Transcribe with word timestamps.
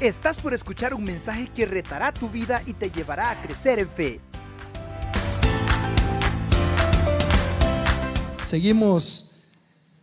Estás 0.00 0.40
por 0.40 0.54
escuchar 0.54 0.94
un 0.94 1.02
mensaje 1.02 1.50
que 1.52 1.66
retará 1.66 2.14
tu 2.14 2.30
vida 2.30 2.62
y 2.66 2.72
te 2.72 2.88
llevará 2.88 3.32
a 3.32 3.42
crecer 3.42 3.80
en 3.80 3.88
fe. 3.88 4.20
Seguimos 8.44 9.40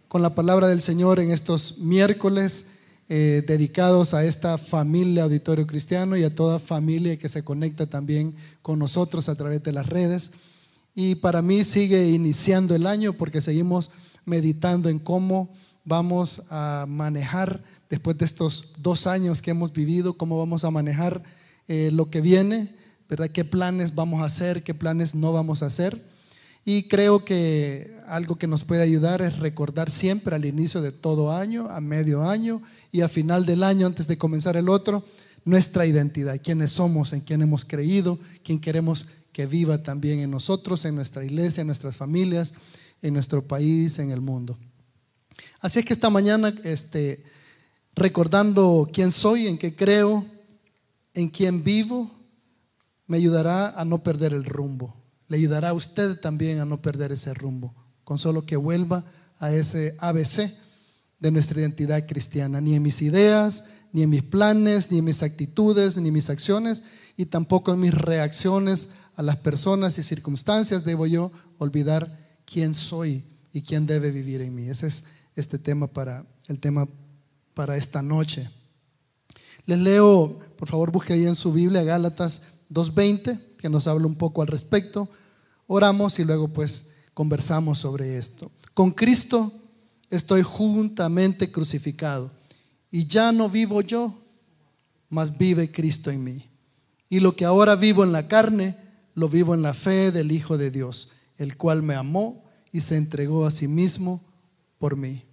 con 0.10 0.22
la 0.22 0.36
palabra 0.36 0.68
del 0.68 0.82
Señor 0.82 1.22
en 1.22 1.32
estos 1.32 1.78
miércoles 1.78 2.72
eh, 3.08 3.42
dedicados 3.48 4.14
a 4.14 4.26
esta 4.26 4.58
familia 4.58 5.24
Auditorio 5.24 5.66
Cristiano 5.66 6.18
y 6.18 6.26
a 6.26 6.36
toda 6.36 6.60
familia 6.60 7.18
que 7.18 7.30
se 7.30 7.46
conecta 7.46 7.86
también 7.86 8.36
con 8.62 8.80
nosotros 8.80 9.30
a 9.30 9.36
través 9.36 9.64
de 9.64 9.72
las 9.72 9.88
redes. 9.88 10.34
Y 10.94 11.16
para 11.16 11.42
mí 11.42 11.64
sigue 11.64 12.10
iniciando 12.10 12.76
el 12.76 12.86
año 12.86 13.14
porque 13.14 13.40
seguimos 13.40 13.92
meditando 14.26 14.90
en 14.90 15.00
cómo 15.00 15.50
vamos 15.86 16.44
a 16.50 16.86
manejar 16.88 17.62
después 17.90 18.18
de 18.18 18.26
estos 18.26 18.74
dos 18.80 19.08
años 19.08 19.42
que 19.42 19.52
hemos 19.52 19.72
vivido, 19.72 20.14
cómo 20.14 20.38
vamos 20.38 20.66
a 20.66 20.72
manejar 20.72 21.24
eh, 21.68 21.92
lo 21.94 22.10
que 22.10 22.22
viene, 22.22 22.76
¿verdad? 23.08 23.30
¿Qué 23.30 23.46
planes 23.46 23.96
vamos 23.96 24.22
a 24.22 24.26
hacer? 24.26 24.64
¿Qué 24.64 24.74
planes 24.74 25.16
no 25.16 25.32
vamos 25.32 25.64
a 25.64 25.68
hacer? 25.68 26.02
Y 26.66 26.84
creo 26.84 27.24
que 27.24 27.96
algo 28.08 28.36
que 28.36 28.48
nos 28.48 28.64
puede 28.64 28.82
ayudar 28.82 29.22
es 29.22 29.38
recordar 29.38 29.92
siempre 29.92 30.36
al 30.36 30.46
inicio 30.46 30.82
de 30.82 30.92
todo 30.92 31.32
año, 31.32 31.70
a 31.70 31.80
medio 31.80 32.28
año 32.28 32.62
y 32.92 33.02
a 33.02 33.08
final 33.08 33.46
del 33.46 33.62
año, 33.62 33.86
antes 33.86 34.08
de 34.08 34.18
comenzar 34.18 34.58
el 34.58 34.70
otro, 34.70 35.04
nuestra 35.44 35.86
identidad, 35.86 36.42
quiénes 36.44 36.72
somos, 36.72 37.14
en 37.14 37.22
quién 37.22 37.44
hemos 37.44 37.66
creído, 37.66 38.18
quién 38.44 38.60
queremos 38.60 39.06
que 39.32 39.46
viva 39.46 39.84
también 39.84 40.20
en 40.20 40.32
nosotros, 40.32 40.86
en 40.86 40.96
nuestra 40.96 41.24
iglesia, 41.24 41.62
en 41.62 41.68
nuestras 41.68 41.96
familias, 41.96 42.56
en 43.04 43.14
nuestro 43.14 43.44
país, 43.44 44.00
en 44.00 44.10
el 44.10 44.22
mundo. 44.22 44.58
Así 45.62 45.80
es 45.80 45.86
que 45.86 45.94
esta 45.94 46.10
mañana, 46.10 46.54
este, 46.64 47.24
recordando 47.96 48.90
quién 48.92 49.12
soy, 49.12 49.48
en 49.48 49.58
qué 49.58 49.76
creo, 49.76 50.26
en 51.14 51.30
quién 51.30 51.64
vivo, 51.64 52.12
me 53.08 53.18
ayudará 53.18 53.70
a 53.70 53.86
no 53.86 54.04
perder 54.04 54.34
el 54.34 54.46
rumbo. 54.46 54.96
Le 55.28 55.38
ayudará 55.38 55.70
a 55.70 55.74
usted 55.74 56.20
también 56.20 56.60
a 56.60 56.66
no 56.66 56.82
perder 56.82 57.12
ese 57.12 57.34
rumbo, 57.34 57.74
con 58.04 58.18
solo 58.18 58.46
que 58.46 58.58
vuelva 58.58 59.06
a 59.40 59.52
ese 59.52 59.96
ABC 60.00 60.52
de 61.20 61.32
nuestra 61.32 61.60
identidad 61.60 62.06
cristiana, 62.06 62.62
ni 62.62 62.76
en 62.76 62.84
mis 62.84 63.02
ideas, 63.02 63.64
ni 63.92 64.04
en 64.04 64.10
mis 64.10 64.24
planes, 64.24 64.92
ni 64.92 65.00
en 65.00 65.06
mis 65.06 65.24
actitudes, 65.24 65.98
ni 65.98 66.10
en 66.10 66.14
mis 66.14 66.30
acciones, 66.30 66.84
y 67.18 67.26
tampoco 67.26 67.74
en 67.74 67.80
mis 67.80 67.94
reacciones 67.94 68.90
a 69.16 69.24
las 69.24 69.38
personas 69.38 69.98
y 69.98 70.04
circunstancias 70.04 70.84
debo 70.84 71.08
yo 71.08 71.32
olvidar 71.58 72.20
quién 72.46 72.74
soy 72.74 73.24
y 73.54 73.62
quién 73.62 73.86
debe 73.86 74.12
vivir 74.12 74.42
en 74.42 74.54
mí. 74.54 74.68
Ese 74.68 74.88
es 74.88 75.06
este 75.36 75.60
tema 75.60 75.88
para 75.88 76.26
el 76.48 76.60
tema 76.60 76.88
para 77.54 77.78
esta 77.78 78.02
noche. 78.02 78.50
Les 79.66 79.80
leo, 79.80 80.40
por 80.58 80.68
favor, 80.68 80.92
busque 80.92 81.14
ahí 81.14 81.26
en 81.26 81.36
su 81.36 81.52
Biblia 81.52 81.84
Gálatas 81.84 82.44
2:20, 82.70 83.58
que 83.58 83.70
nos 83.70 83.88
habla 83.88 84.06
un 84.06 84.16
poco 84.16 84.42
al 84.42 84.48
respecto. 84.48 85.10
Oramos 85.68 86.20
y 86.20 86.24
luego 86.24 86.50
pues 86.50 86.92
conversamos 87.14 87.80
sobre 87.80 88.18
esto. 88.18 88.52
Con 88.74 88.92
Cristo 88.92 89.52
estoy 90.10 90.44
juntamente 90.44 91.52
crucificado 91.52 92.32
y 92.92 93.08
ya 93.08 93.32
no 93.32 93.50
vivo 93.50 93.82
yo, 93.82 94.14
mas 95.10 95.38
vive 95.38 95.72
Cristo 95.72 96.12
en 96.12 96.24
mí. 96.24 96.50
Y 97.10 97.20
lo 97.20 97.36
que 97.36 97.46
ahora 97.46 97.76
vivo 97.76 98.04
en 98.04 98.12
la 98.12 98.28
carne, 98.28 98.78
lo 99.16 99.30
vivo 99.30 99.56
en 99.56 99.62
la 99.62 99.74
fe 99.74 100.12
del 100.12 100.32
Hijo 100.32 100.58
de 100.58 100.70
Dios, 100.70 101.10
el 101.38 101.58
cual 101.58 101.82
me 101.82 101.96
amó 101.96 102.44
y 102.72 102.82
se 102.82 102.98
entregó 102.98 103.46
a 103.46 103.52
sí 103.52 103.68
mismo 103.68 104.22
por 104.78 104.96
mí. 104.96 105.26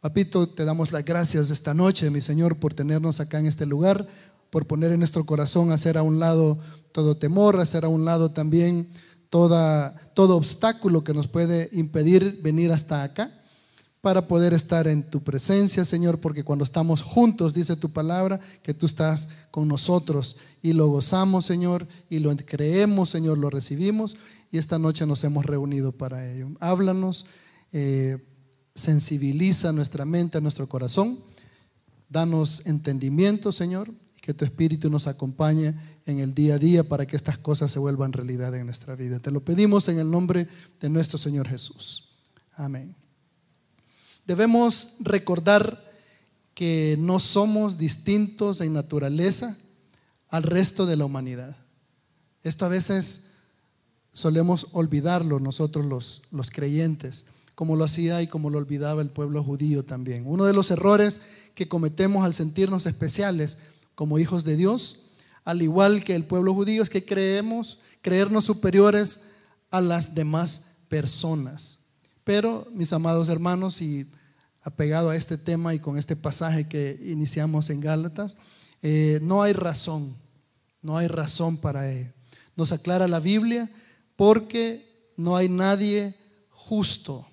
Papito, 0.00 0.48
te 0.48 0.64
damos 0.64 0.92
las 0.92 1.04
gracias 1.04 1.50
esta 1.50 1.74
noche, 1.74 2.10
mi 2.10 2.20
Señor, 2.20 2.56
por 2.56 2.74
tenernos 2.74 3.18
acá 3.18 3.40
en 3.40 3.46
este 3.46 3.66
lugar, 3.66 4.06
por 4.50 4.66
poner 4.66 4.92
en 4.92 5.00
nuestro 5.00 5.24
corazón 5.26 5.72
hacer 5.72 5.98
a 5.98 6.02
un 6.02 6.20
lado 6.20 6.58
todo 6.92 7.16
temor, 7.16 7.58
hacer 7.58 7.84
a 7.84 7.88
un 7.88 8.04
lado 8.04 8.30
también 8.30 8.88
toda, 9.30 9.94
todo 10.14 10.36
obstáculo 10.36 11.02
que 11.02 11.12
nos 11.12 11.26
puede 11.26 11.68
impedir 11.72 12.40
venir 12.42 12.70
hasta 12.70 13.02
acá 13.02 13.32
para 14.00 14.28
poder 14.28 14.54
estar 14.54 14.86
en 14.86 15.02
tu 15.02 15.24
presencia, 15.24 15.84
Señor, 15.84 16.20
porque 16.20 16.44
cuando 16.44 16.64
estamos 16.64 17.02
juntos, 17.02 17.52
dice 17.52 17.74
tu 17.74 17.90
palabra, 17.90 18.38
que 18.62 18.74
tú 18.74 18.86
estás 18.86 19.28
con 19.50 19.66
nosotros 19.66 20.36
y 20.62 20.72
lo 20.72 20.86
gozamos, 20.86 21.46
Señor, 21.46 21.88
y 22.08 22.20
lo 22.20 22.36
creemos, 22.36 23.10
Señor, 23.10 23.38
lo 23.38 23.50
recibimos 23.50 24.16
y 24.52 24.58
esta 24.58 24.78
noche 24.78 25.04
nos 25.04 25.24
hemos 25.24 25.44
reunido 25.44 25.90
para 25.90 26.30
ello. 26.30 26.50
Háblanos. 26.60 27.26
Eh, 27.72 28.18
sensibiliza 28.76 29.72
nuestra 29.72 30.04
mente, 30.04 30.40
nuestro 30.40 30.68
corazón. 30.68 31.18
Danos 32.08 32.64
entendimiento, 32.66 33.50
Señor, 33.50 33.92
y 34.16 34.20
que 34.20 34.34
tu 34.34 34.44
Espíritu 34.44 34.90
nos 34.90 35.08
acompañe 35.08 35.74
en 36.04 36.20
el 36.20 36.34
día 36.34 36.54
a 36.54 36.58
día 36.58 36.88
para 36.88 37.06
que 37.06 37.16
estas 37.16 37.38
cosas 37.38 37.72
se 37.72 37.80
vuelvan 37.80 38.12
realidad 38.12 38.54
en 38.54 38.66
nuestra 38.66 38.94
vida. 38.94 39.18
Te 39.18 39.32
lo 39.32 39.40
pedimos 39.40 39.88
en 39.88 39.98
el 39.98 40.10
nombre 40.10 40.46
de 40.80 40.88
nuestro 40.88 41.18
Señor 41.18 41.48
Jesús. 41.48 42.10
Amén. 42.54 42.94
Debemos 44.26 44.96
recordar 45.00 45.84
que 46.54 46.96
no 46.98 47.18
somos 47.18 47.78
distintos 47.78 48.60
en 48.60 48.74
naturaleza 48.74 49.56
al 50.28 50.42
resto 50.42 50.86
de 50.86 50.96
la 50.96 51.04
humanidad. 51.04 51.56
Esto 52.42 52.64
a 52.64 52.68
veces 52.68 53.24
solemos 54.12 54.68
olvidarlo 54.72 55.40
nosotros 55.40 55.84
los, 55.86 56.22
los 56.30 56.50
creyentes 56.50 57.26
como 57.56 57.74
lo 57.74 57.84
hacía 57.84 58.20
y 58.20 58.26
como 58.26 58.50
lo 58.50 58.58
olvidaba 58.58 59.00
el 59.00 59.08
pueblo 59.08 59.42
judío 59.42 59.82
también. 59.82 60.24
Uno 60.26 60.44
de 60.44 60.52
los 60.52 60.70
errores 60.70 61.22
que 61.54 61.66
cometemos 61.66 62.24
al 62.24 62.34
sentirnos 62.34 62.84
especiales 62.84 63.56
como 63.94 64.18
hijos 64.18 64.44
de 64.44 64.56
Dios, 64.56 65.06
al 65.42 65.62
igual 65.62 66.04
que 66.04 66.14
el 66.14 66.24
pueblo 66.24 66.52
judío, 66.52 66.82
es 66.82 66.90
que 66.90 67.06
creemos 67.06 67.78
creernos 68.02 68.44
superiores 68.44 69.20
a 69.70 69.80
las 69.80 70.14
demás 70.14 70.64
personas. 70.90 71.78
Pero, 72.24 72.68
mis 72.74 72.92
amados 72.92 73.30
hermanos, 73.30 73.80
y 73.80 74.06
apegado 74.62 75.08
a 75.08 75.16
este 75.16 75.38
tema 75.38 75.72
y 75.72 75.78
con 75.78 75.96
este 75.96 76.14
pasaje 76.14 76.68
que 76.68 77.00
iniciamos 77.06 77.70
en 77.70 77.80
Gálatas, 77.80 78.36
eh, 78.82 79.18
no 79.22 79.42
hay 79.42 79.54
razón, 79.54 80.14
no 80.82 80.98
hay 80.98 81.08
razón 81.08 81.56
para 81.56 81.90
ello. 81.90 82.12
Nos 82.54 82.72
aclara 82.72 83.08
la 83.08 83.20
Biblia 83.20 83.70
porque 84.14 85.10
no 85.16 85.36
hay 85.36 85.48
nadie 85.48 86.14
justo 86.50 87.26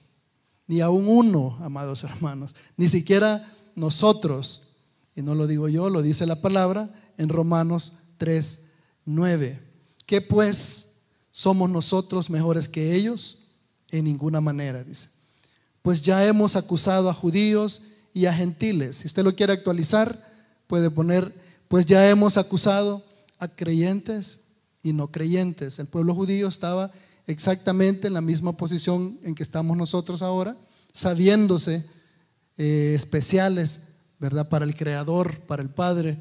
ni 0.68 0.82
aún 0.82 1.08
uno, 1.08 1.58
amados 1.62 2.04
hermanos, 2.04 2.56
ni 2.78 2.88
siquiera 2.88 3.54
nosotros, 3.76 4.78
y 5.16 5.22
no 5.22 5.36
lo 5.36 5.48
digo 5.48 5.70
yo, 5.70 5.90
lo 5.90 6.02
dice 6.02 6.26
la 6.26 6.42
palabra 6.42 6.90
en 7.18 7.30
Romanos 7.30 7.94
3, 8.18 8.66
9. 9.06 9.60
¿Qué 10.06 10.22
pues 10.22 10.96
somos 11.32 11.70
nosotros 11.70 12.30
mejores 12.30 12.68
que 12.68 12.96
ellos? 12.96 13.40
En 13.92 14.06
ninguna 14.06 14.42
manera, 14.42 14.84
dice. 14.84 15.10
Pues 15.82 16.02
ya 16.02 16.26
hemos 16.26 16.56
acusado 16.56 17.10
a 17.10 17.14
judíos 17.14 17.84
y 18.14 18.26
a 18.26 18.34
gentiles. 18.34 18.98
Si 18.98 19.08
usted 19.08 19.24
lo 19.24 19.36
quiere 19.36 19.54
actualizar, 19.54 20.32
puede 20.68 20.90
poner, 20.90 21.34
pues 21.68 21.86
ya 21.86 22.10
hemos 22.10 22.38
acusado 22.38 23.04
a 23.38 23.48
creyentes 23.48 24.46
y 24.82 24.94
no 24.94 25.10
creyentes. 25.10 25.80
El 25.80 25.88
pueblo 25.88 26.16
judío 26.16 26.48
estaba 26.48 26.92
exactamente 27.28 28.08
en 28.08 28.14
la 28.14 28.22
misma 28.22 28.56
posición 28.58 29.20
en 29.24 29.36
que 29.36 29.44
estamos 29.44 29.78
nosotros 29.78 30.22
ahora, 30.22 30.58
sabiéndose 30.92 31.86
eh, 32.58 32.94
especiales, 32.96 33.82
¿verdad? 34.20 34.50
Para 34.50 34.66
el 34.66 34.76
Creador, 34.76 35.40
para 35.42 35.62
el 35.62 35.70
Padre, 35.70 36.20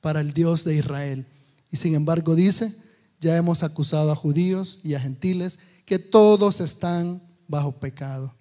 para 0.00 0.20
el 0.20 0.32
Dios 0.32 0.64
de 0.64 0.76
Israel. 0.76 1.26
Y 1.70 1.76
sin 1.76 1.94
embargo 1.94 2.34
dice, 2.34 2.74
ya 3.20 3.36
hemos 3.36 3.62
acusado 3.62 4.12
a 4.12 4.16
judíos 4.16 4.80
y 4.82 4.94
a 4.94 5.00
gentiles 5.00 5.58
que 5.86 5.98
todos 5.98 6.60
están 6.60 7.22
bajo 7.48 7.72
pecado. 7.78 8.34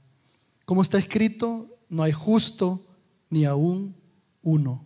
Como 0.66 0.82
está 0.82 0.98
escrito, 0.98 1.68
no 1.90 2.04
hay 2.04 2.12
justo 2.12 2.86
ni 3.30 3.46
aún 3.46 3.96
uno. 4.42 4.86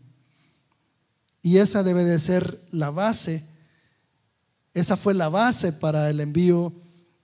Y 1.42 1.58
esa 1.58 1.84
debe 1.84 2.04
de 2.04 2.20
ser 2.20 2.62
la 2.72 2.90
base, 2.90 3.44
esa 4.74 4.98
fue 4.98 5.14
la 5.14 5.30
base 5.30 5.72
para 5.72 6.10
el 6.10 6.20
envío 6.20 6.74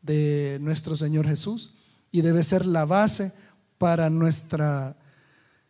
de 0.04 0.60
nuestro 0.62 0.96
Señor 0.96 1.28
Jesús 1.28 1.76
y 2.12 2.22
debe 2.22 2.44
ser 2.44 2.66
la 2.66 2.86
base 2.86 3.34
para 3.80 4.10
nuestra, 4.10 4.96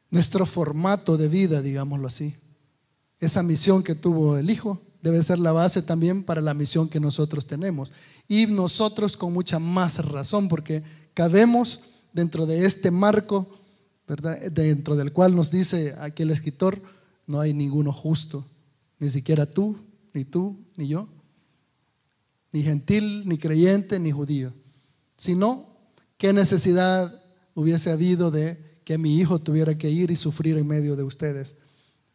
nuestro 0.09 0.45
formato 0.45 1.15
de 1.15 1.29
vida, 1.29 1.61
digámoslo 1.61 2.07
así. 2.07 2.35
Esa 3.19 3.41
misión 3.43 3.83
que 3.83 3.95
tuvo 3.95 4.37
el 4.37 4.49
Hijo 4.49 4.81
debe 5.01 5.23
ser 5.23 5.39
la 5.39 5.53
base 5.53 5.81
también 5.81 6.23
para 6.23 6.41
la 6.41 6.53
misión 6.53 6.89
que 6.89 6.99
nosotros 6.99 7.45
tenemos. 7.45 7.93
Y 8.27 8.47
nosotros 8.47 9.15
con 9.15 9.31
mucha 9.31 9.59
más 9.59 10.03
razón, 10.05 10.49
porque 10.49 10.83
cabemos 11.13 12.01
dentro 12.11 12.45
de 12.45 12.65
este 12.65 12.91
marco, 12.91 13.47
¿verdad? 14.07 14.39
Dentro 14.51 14.95
del 14.95 15.13
cual 15.13 15.35
nos 15.35 15.51
dice 15.51 15.95
aquí 15.99 16.23
el 16.23 16.31
escritor, 16.31 16.81
no 17.25 17.39
hay 17.39 17.53
ninguno 17.53 17.93
justo, 17.93 18.45
ni 18.99 19.09
siquiera 19.09 19.45
tú, 19.45 19.77
ni 20.13 20.25
tú, 20.25 20.57
ni 20.75 20.87
yo 20.87 21.07
ni 22.53 22.63
gentil, 22.63 23.27
ni 23.27 23.37
creyente, 23.37 23.99
ni 23.99 24.11
judío, 24.11 24.53
sino 25.17 25.75
qué 26.17 26.31
necesidad 26.31 27.21
hubiese 27.55 27.91
habido 27.91 28.31
de 28.31 28.79
que 28.85 28.97
mi 28.97 29.17
hijo 29.17 29.39
tuviera 29.39 29.77
que 29.77 29.89
ir 29.89 30.11
y 30.11 30.15
sufrir 30.15 30.57
en 30.57 30.67
medio 30.67 30.95
de 30.95 31.03
ustedes 31.03 31.57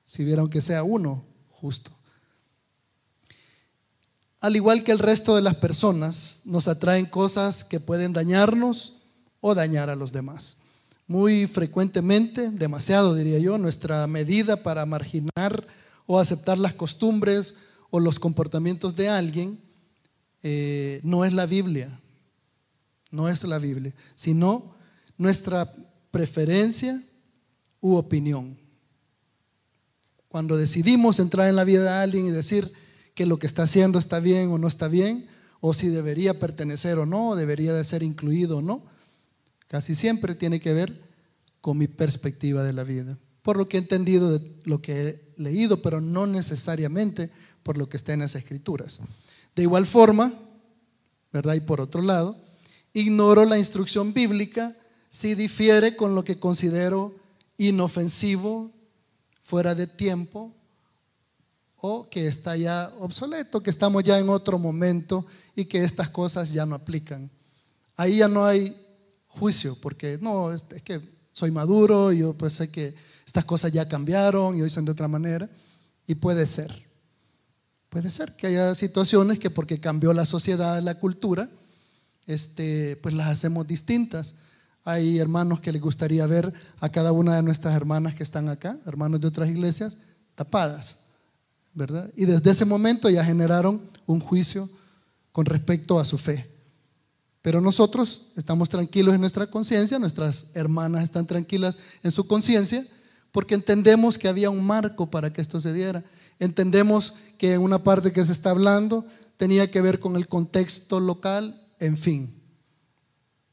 si 0.06 0.22
hubiera 0.22 0.40
aunque 0.40 0.60
sea 0.60 0.84
uno 0.84 1.26
justo. 1.50 1.90
Al 4.40 4.54
igual 4.54 4.84
que 4.84 4.92
el 4.92 5.00
resto 5.00 5.34
de 5.34 5.42
las 5.42 5.56
personas, 5.56 6.42
nos 6.44 6.68
atraen 6.68 7.06
cosas 7.06 7.64
que 7.64 7.80
pueden 7.80 8.12
dañarnos 8.12 9.02
o 9.40 9.54
dañar 9.54 9.90
a 9.90 9.96
los 9.96 10.12
demás. 10.12 10.58
Muy 11.08 11.48
frecuentemente, 11.48 12.50
demasiado 12.50 13.14
diría 13.14 13.38
yo, 13.38 13.58
nuestra 13.58 14.06
medida 14.06 14.62
para 14.62 14.86
marginar 14.86 15.66
o 16.06 16.20
aceptar 16.20 16.58
las 16.58 16.74
costumbres 16.74 17.56
o 17.90 17.98
los 17.98 18.20
comportamientos 18.20 18.94
de 18.94 19.08
alguien 19.08 19.67
eh, 20.42 21.00
no 21.02 21.24
es 21.24 21.32
la 21.32 21.46
Biblia, 21.46 22.00
no 23.10 23.28
es 23.28 23.44
la 23.44 23.58
Biblia, 23.58 23.94
sino 24.14 24.74
nuestra 25.16 25.72
preferencia 26.10 27.02
u 27.80 27.96
opinión. 27.96 28.56
Cuando 30.28 30.56
decidimos 30.56 31.18
entrar 31.18 31.48
en 31.48 31.56
la 31.56 31.64
vida 31.64 31.82
de 31.82 32.02
alguien 32.02 32.26
y 32.26 32.30
decir 32.30 32.72
que 33.14 33.26
lo 33.26 33.38
que 33.38 33.46
está 33.46 33.64
haciendo 33.64 33.98
está 33.98 34.20
bien 34.20 34.50
o 34.50 34.58
no 34.58 34.68
está 34.68 34.88
bien, 34.88 35.26
o 35.60 35.74
si 35.74 35.88
debería 35.88 36.38
pertenecer 36.38 36.98
o 36.98 37.06
no, 37.06 37.30
o 37.30 37.36
debería 37.36 37.72
de 37.72 37.82
ser 37.82 38.02
incluido 38.02 38.58
o 38.58 38.62
no, 38.62 38.84
casi 39.66 39.94
siempre 39.94 40.34
tiene 40.34 40.60
que 40.60 40.72
ver 40.72 41.02
con 41.60 41.78
mi 41.78 41.88
perspectiva 41.88 42.62
de 42.62 42.72
la 42.72 42.84
vida. 42.84 43.18
Por 43.42 43.56
lo 43.56 43.68
que 43.68 43.78
he 43.78 43.80
entendido 43.80 44.38
de 44.38 44.60
lo 44.64 44.80
que 44.80 45.08
he 45.08 45.34
leído, 45.36 45.82
pero 45.82 46.00
no 46.00 46.26
necesariamente 46.26 47.30
por 47.62 47.76
lo 47.76 47.88
que 47.88 47.96
está 47.96 48.12
en 48.12 48.20
las 48.20 48.34
escrituras. 48.34 49.00
De 49.58 49.64
igual 49.64 49.86
forma, 49.86 50.32
¿verdad? 51.32 51.54
Y 51.54 51.60
por 51.60 51.80
otro 51.80 52.00
lado, 52.00 52.40
ignoro 52.92 53.44
la 53.44 53.58
instrucción 53.58 54.12
bíblica 54.14 54.76
si 55.10 55.34
difiere 55.34 55.96
con 55.96 56.14
lo 56.14 56.22
que 56.22 56.38
considero 56.38 57.16
inofensivo, 57.56 58.70
fuera 59.40 59.74
de 59.74 59.88
tiempo 59.88 60.54
o 61.74 62.08
que 62.08 62.28
está 62.28 62.56
ya 62.56 62.92
obsoleto, 63.00 63.60
que 63.60 63.70
estamos 63.70 64.04
ya 64.04 64.20
en 64.20 64.28
otro 64.28 64.60
momento 64.60 65.26
y 65.56 65.64
que 65.64 65.82
estas 65.82 66.08
cosas 66.08 66.52
ya 66.52 66.64
no 66.64 66.76
aplican. 66.76 67.28
Ahí 67.96 68.18
ya 68.18 68.28
no 68.28 68.44
hay 68.44 68.80
juicio, 69.26 69.76
porque 69.80 70.20
no, 70.22 70.52
es 70.52 70.62
que 70.84 71.00
soy 71.32 71.50
maduro, 71.50 72.12
yo 72.12 72.32
pues 72.32 72.52
sé 72.52 72.70
que 72.70 72.94
estas 73.26 73.44
cosas 73.44 73.72
ya 73.72 73.88
cambiaron 73.88 74.56
y 74.56 74.62
hoy 74.62 74.70
son 74.70 74.84
de 74.84 74.92
otra 74.92 75.08
manera, 75.08 75.50
y 76.06 76.14
puede 76.14 76.46
ser. 76.46 76.87
Puede 77.88 78.10
ser 78.10 78.36
que 78.36 78.48
haya 78.48 78.74
situaciones 78.74 79.38
que 79.38 79.50
porque 79.50 79.80
cambió 79.80 80.12
la 80.12 80.26
sociedad, 80.26 80.82
la 80.82 80.96
cultura, 80.96 81.48
este, 82.26 82.96
pues 82.96 83.14
las 83.14 83.28
hacemos 83.28 83.66
distintas. 83.66 84.34
Hay 84.84 85.18
hermanos 85.18 85.60
que 85.60 85.72
les 85.72 85.80
gustaría 85.80 86.26
ver 86.26 86.52
a 86.80 86.88
cada 86.90 87.12
una 87.12 87.36
de 87.36 87.42
nuestras 87.42 87.74
hermanas 87.74 88.14
que 88.14 88.22
están 88.22 88.48
acá, 88.48 88.78
hermanos 88.86 89.20
de 89.20 89.28
otras 89.28 89.48
iglesias, 89.48 89.96
tapadas, 90.34 90.98
¿verdad? 91.74 92.10
Y 92.14 92.26
desde 92.26 92.50
ese 92.50 92.64
momento 92.64 93.08
ya 93.08 93.24
generaron 93.24 93.80
un 94.06 94.20
juicio 94.20 94.68
con 95.32 95.46
respecto 95.46 95.98
a 95.98 96.04
su 96.04 96.18
fe. 96.18 96.48
Pero 97.40 97.60
nosotros 97.60 98.26
estamos 98.36 98.68
tranquilos 98.68 99.14
en 99.14 99.20
nuestra 99.20 99.46
conciencia, 99.46 99.98
nuestras 99.98 100.46
hermanas 100.54 101.04
están 101.04 101.26
tranquilas 101.26 101.78
en 102.02 102.10
su 102.10 102.26
conciencia, 102.26 102.86
porque 103.32 103.54
entendemos 103.54 104.18
que 104.18 104.28
había 104.28 104.50
un 104.50 104.64
marco 104.64 105.10
para 105.10 105.32
que 105.32 105.40
esto 105.40 105.60
se 105.60 105.72
diera. 105.72 106.04
Entendemos 106.38 107.14
que 107.36 107.54
en 107.54 107.62
una 107.62 107.82
parte 107.82 108.12
que 108.12 108.24
se 108.24 108.32
está 108.32 108.50
hablando 108.50 109.04
tenía 109.36 109.70
que 109.70 109.80
ver 109.80 109.98
con 109.98 110.16
el 110.16 110.28
contexto 110.28 111.00
local, 111.00 111.60
en 111.80 111.96
fin. 111.96 112.34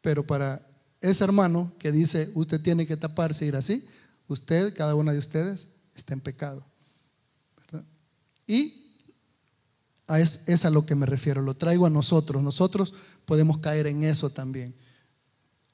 Pero 0.01 0.25
para 0.25 0.67
ese 1.01 1.23
hermano 1.23 1.71
que 1.79 1.91
dice, 1.91 2.29
usted 2.33 2.61
tiene 2.61 2.85
que 2.85 2.97
taparse 2.97 3.45
y 3.45 3.47
ir 3.49 3.55
así, 3.55 3.87
usted, 4.27 4.75
cada 4.75 4.95
una 4.95 5.13
de 5.13 5.19
ustedes, 5.19 5.67
está 5.95 6.13
en 6.13 6.21
pecado. 6.21 6.65
Y 8.47 8.85
es, 10.07 10.41
es 10.47 10.65
a 10.65 10.69
lo 10.69 10.85
que 10.85 10.95
me 10.95 11.05
refiero, 11.05 11.41
lo 11.41 11.55
traigo 11.55 11.85
a 11.85 11.89
nosotros. 11.89 12.43
Nosotros 12.43 12.93
podemos 13.25 13.57
caer 13.57 13.87
en 13.87 14.03
eso 14.03 14.29
también. 14.29 14.75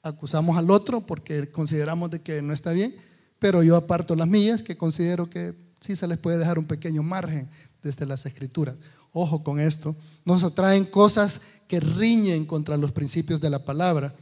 Acusamos 0.02 0.56
al 0.56 0.70
otro 0.70 1.02
porque 1.02 1.50
consideramos 1.50 2.10
de 2.10 2.22
que 2.22 2.42
no 2.42 2.52
está 2.52 2.72
bien, 2.72 2.94
pero 3.38 3.62
yo 3.62 3.76
aparto 3.76 4.16
las 4.16 4.28
mías 4.28 4.62
que 4.62 4.76
considero 4.76 5.28
que 5.28 5.54
sí 5.82 5.96
se 5.96 6.06
les 6.06 6.18
puede 6.18 6.38
dejar 6.38 6.58
un 6.58 6.64
pequeño 6.64 7.02
margen 7.02 7.48
desde 7.82 8.06
las 8.06 8.24
escrituras. 8.24 8.76
Ojo 9.12 9.42
con 9.42 9.60
esto, 9.60 9.94
nos 10.24 10.42
atraen 10.44 10.84
cosas 10.84 11.42
que 11.68 11.80
riñen 11.80 12.46
contra 12.46 12.76
los 12.76 12.92
principios 12.92 13.40
de 13.40 13.50
la 13.50 13.64
palabra. 13.64 14.14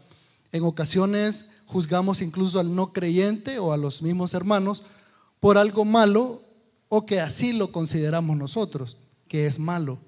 En 0.52 0.64
ocasiones 0.64 1.46
juzgamos 1.66 2.22
incluso 2.22 2.58
al 2.58 2.74
no 2.74 2.92
creyente 2.92 3.58
o 3.58 3.72
a 3.72 3.76
los 3.76 4.02
mismos 4.02 4.34
hermanos 4.34 4.82
por 5.38 5.58
algo 5.58 5.84
malo 5.84 6.42
o 6.88 7.06
que 7.06 7.20
así 7.20 7.52
lo 7.52 7.70
consideramos 7.70 8.36
nosotros, 8.36 8.96
que 9.28 9.46
es 9.46 9.58
malo. 9.58 9.98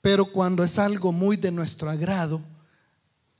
Pero 0.00 0.26
cuando 0.26 0.64
es 0.64 0.78
algo 0.78 1.12
muy 1.12 1.36
de 1.36 1.50
nuestro 1.50 1.90
agrado, 1.90 2.40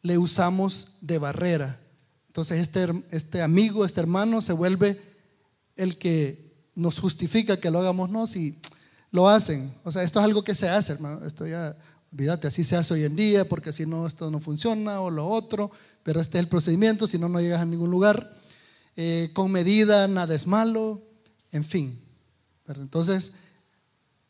le 0.03 0.19
usamos 0.19 0.99
de 1.01 1.19
barrera. 1.19 1.81
Entonces 2.27 2.61
este, 2.61 3.05
este 3.11 3.43
amigo, 3.43 3.85
este 3.85 4.01
hermano 4.01 4.41
se 4.41 4.53
vuelve 4.53 5.01
el 5.77 5.97
que 5.97 6.44
nos 6.75 6.99
justifica 6.99 7.59
que 7.59 7.71
lo 7.71 7.79
hagamos 7.79 8.11
no 8.11 8.27
si 8.27 8.59
lo 9.11 9.29
hacen. 9.29 9.73
O 9.85 9.93
sea, 9.93 10.03
esto 10.03 10.19
es 10.19 10.25
algo 10.25 10.43
que 10.43 10.55
se 10.55 10.69
hace, 10.69 10.93
hermano. 10.93 11.25
Esto 11.25 11.47
ya, 11.47 11.77
olvídate, 12.13 12.49
así 12.49 12.65
se 12.65 12.77
hace 12.77 12.95
hoy 12.95 13.05
en 13.05 13.17
día, 13.17 13.49
porque 13.49 13.73
si 13.73 13.87
no, 13.87 14.07
esto 14.07 14.31
no 14.31 14.41
funciona 14.41 15.01
o 15.01 15.11
lo 15.11 15.27
otro, 15.27 15.71
pero 16.03 16.21
este 16.21 16.39
es 16.39 16.43
el 16.43 16.49
procedimiento, 16.49 17.07
si 17.07 17.19
no, 17.19 17.29
no 17.29 17.41
llegas 17.41 17.61
a 17.61 17.67
ningún 17.67 17.91
lugar. 17.91 18.37
Eh, 18.97 19.31
con 19.33 19.51
medida, 19.51 20.09
nada 20.09 20.35
es 20.35 20.47
malo, 20.47 21.03
en 21.53 21.65
fin. 21.65 22.01
Entonces, 22.67 23.35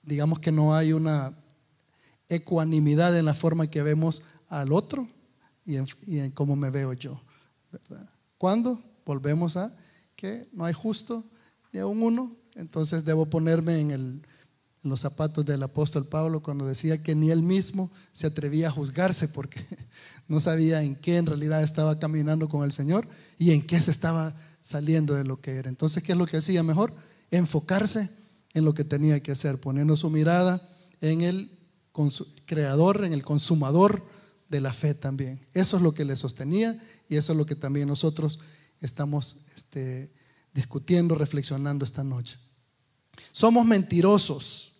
digamos 0.02 0.38
que 0.38 0.52
no 0.52 0.74
hay 0.74 0.92
una 0.92 1.34
ecuanimidad 2.28 3.16
en 3.18 3.24
la 3.24 3.34
forma 3.34 3.70
que 3.70 3.82
vemos 3.82 4.22
al 4.48 4.72
otro 4.72 5.08
y 5.64 5.76
en, 5.76 6.30
cómo 6.32 6.56
me 6.56 6.70
veo 6.70 6.92
yo. 6.92 7.20
¿verdad? 7.72 8.08
¿Cuándo? 8.38 8.82
Volvemos 9.04 9.56
a 9.56 9.74
que 10.16 10.46
no 10.52 10.64
hay 10.64 10.74
justo 10.74 11.24
ni 11.74 11.80
a 11.80 11.86
un 11.86 12.02
uno, 12.02 12.34
entonces 12.54 13.04
debo 13.04 13.26
ponerme 13.26 13.80
en, 13.80 13.90
en 13.90 14.22
los 14.84 15.00
zapatos 15.00 15.44
del 15.44 15.60
apóstol 15.64 16.06
Pablo 16.06 16.40
cuando 16.40 16.64
decía 16.64 17.02
que 17.02 17.16
ni 17.16 17.32
él 17.32 17.42
mismo 17.42 17.90
se 18.12 18.28
atrevía 18.28 18.68
a 18.68 18.70
juzgarse 18.70 19.26
porque 19.26 19.60
no 20.28 20.38
sabía 20.38 20.82
en 20.84 20.94
qué 20.94 21.16
en 21.16 21.26
realidad 21.26 21.64
estaba 21.64 21.98
caminando 21.98 22.48
con 22.48 22.64
el 22.64 22.70
Señor 22.70 23.08
y 23.38 23.50
en 23.50 23.66
qué 23.66 23.82
se 23.82 23.90
estaba 23.90 24.36
saliendo 24.62 25.14
de 25.14 25.24
lo 25.24 25.40
que 25.40 25.50
era. 25.50 25.68
Entonces, 25.68 26.04
¿qué 26.04 26.12
es 26.12 26.18
lo 26.18 26.26
que 26.26 26.36
hacía 26.36 26.62
mejor? 26.62 26.94
Enfocarse 27.32 28.08
en 28.52 28.64
lo 28.64 28.72
que 28.72 28.84
tenía 28.84 29.20
que 29.20 29.32
hacer, 29.32 29.58
poniendo 29.58 29.96
su 29.96 30.10
mirada 30.10 30.62
en 31.00 31.22
el 31.22 31.50
creador, 32.46 33.04
en 33.04 33.12
el 33.12 33.24
consumador 33.24 34.00
de 34.48 34.60
la 34.60 34.72
fe 34.72 34.94
también. 34.94 35.40
Eso 35.54 35.76
es 35.76 35.82
lo 35.82 35.92
que 35.92 36.04
le 36.04 36.14
sostenía 36.14 36.80
y 37.08 37.16
eso 37.16 37.32
es 37.32 37.38
lo 37.38 37.46
que 37.46 37.56
también 37.56 37.88
nosotros 37.88 38.38
estamos 38.80 39.40
este, 39.56 40.12
discutiendo, 40.54 41.16
reflexionando 41.16 41.84
esta 41.84 42.04
noche. 42.04 42.38
Somos 43.32 43.66
mentirosos, 43.66 44.76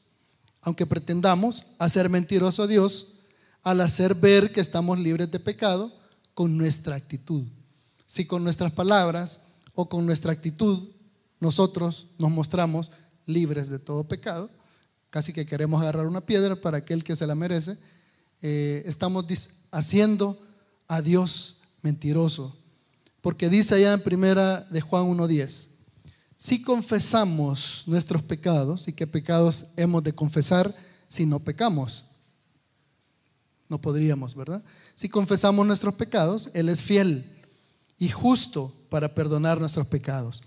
aunque 0.62 0.87
pretendamos 0.87 1.66
hacer 1.78 2.09
mentiroso 2.09 2.62
a 2.62 2.66
Dios 2.66 3.11
al 3.62 3.81
hacer 3.81 4.14
ver 4.14 4.52
que 4.52 4.61
estamos 4.61 4.99
libres 4.99 5.31
de 5.31 5.40
pecado 5.40 5.93
con 6.35 6.57
nuestra 6.57 6.95
actitud. 6.95 7.45
Si 8.07 8.26
con 8.26 8.45
nuestras 8.45 8.73
palabras 8.73 9.40
o 9.75 9.88
con 9.88 10.07
nuestra 10.07 10.33
actitud 10.33 10.88
nosotros 11.40 12.09
nos 12.19 12.31
mostramos 12.31 12.90
libres 13.26 13.69
de 13.69 13.78
todo 13.78 14.07
pecado, 14.07 14.50
casi 15.11 15.33
que 15.33 15.47
queremos 15.47 15.81
agarrar 15.83 16.07
una 16.07 16.25
piedra 16.25 16.61
para 16.61 16.78
aquel 16.78 17.02
que 17.02 17.16
se 17.16 17.26
la 17.26 17.35
merece, 17.35 17.76
eh, 18.43 18.83
estamos 18.87 19.25
haciendo 19.71 20.40
a 20.87 21.00
Dios 21.00 21.62
mentiroso 21.83 22.63
porque 23.25 23.49
dice 23.49 23.75
allá 23.75 23.95
en 23.95 24.02
primera 24.02 24.61
de 24.69 24.83
Juan 24.83 25.04
1.10, 25.07 25.69
si 26.37 26.61
confesamos 26.61 27.85
nuestros 27.87 28.23
pecados, 28.23 28.87
y 28.87 28.93
qué 28.93 29.07
pecados 29.07 29.69
hemos 29.78 30.04
de 30.04 30.12
confesar 30.12 30.76
si 31.09 31.25
no 31.25 31.40
pecamos, 31.40 32.04
no 33.71 33.81
podríamos, 33.81 34.35
¿verdad? 34.35 34.62
Si 34.95 35.09
confesamos 35.09 35.66
nuestros 35.66 35.95
pecados, 35.95 36.50
Él 36.52 36.69
es 36.69 36.83
fiel 36.83 37.43
y 37.99 38.11
justo 38.11 38.75
para 38.90 39.14
perdonar 39.14 39.59
nuestros 39.59 39.87
pecados 39.87 40.43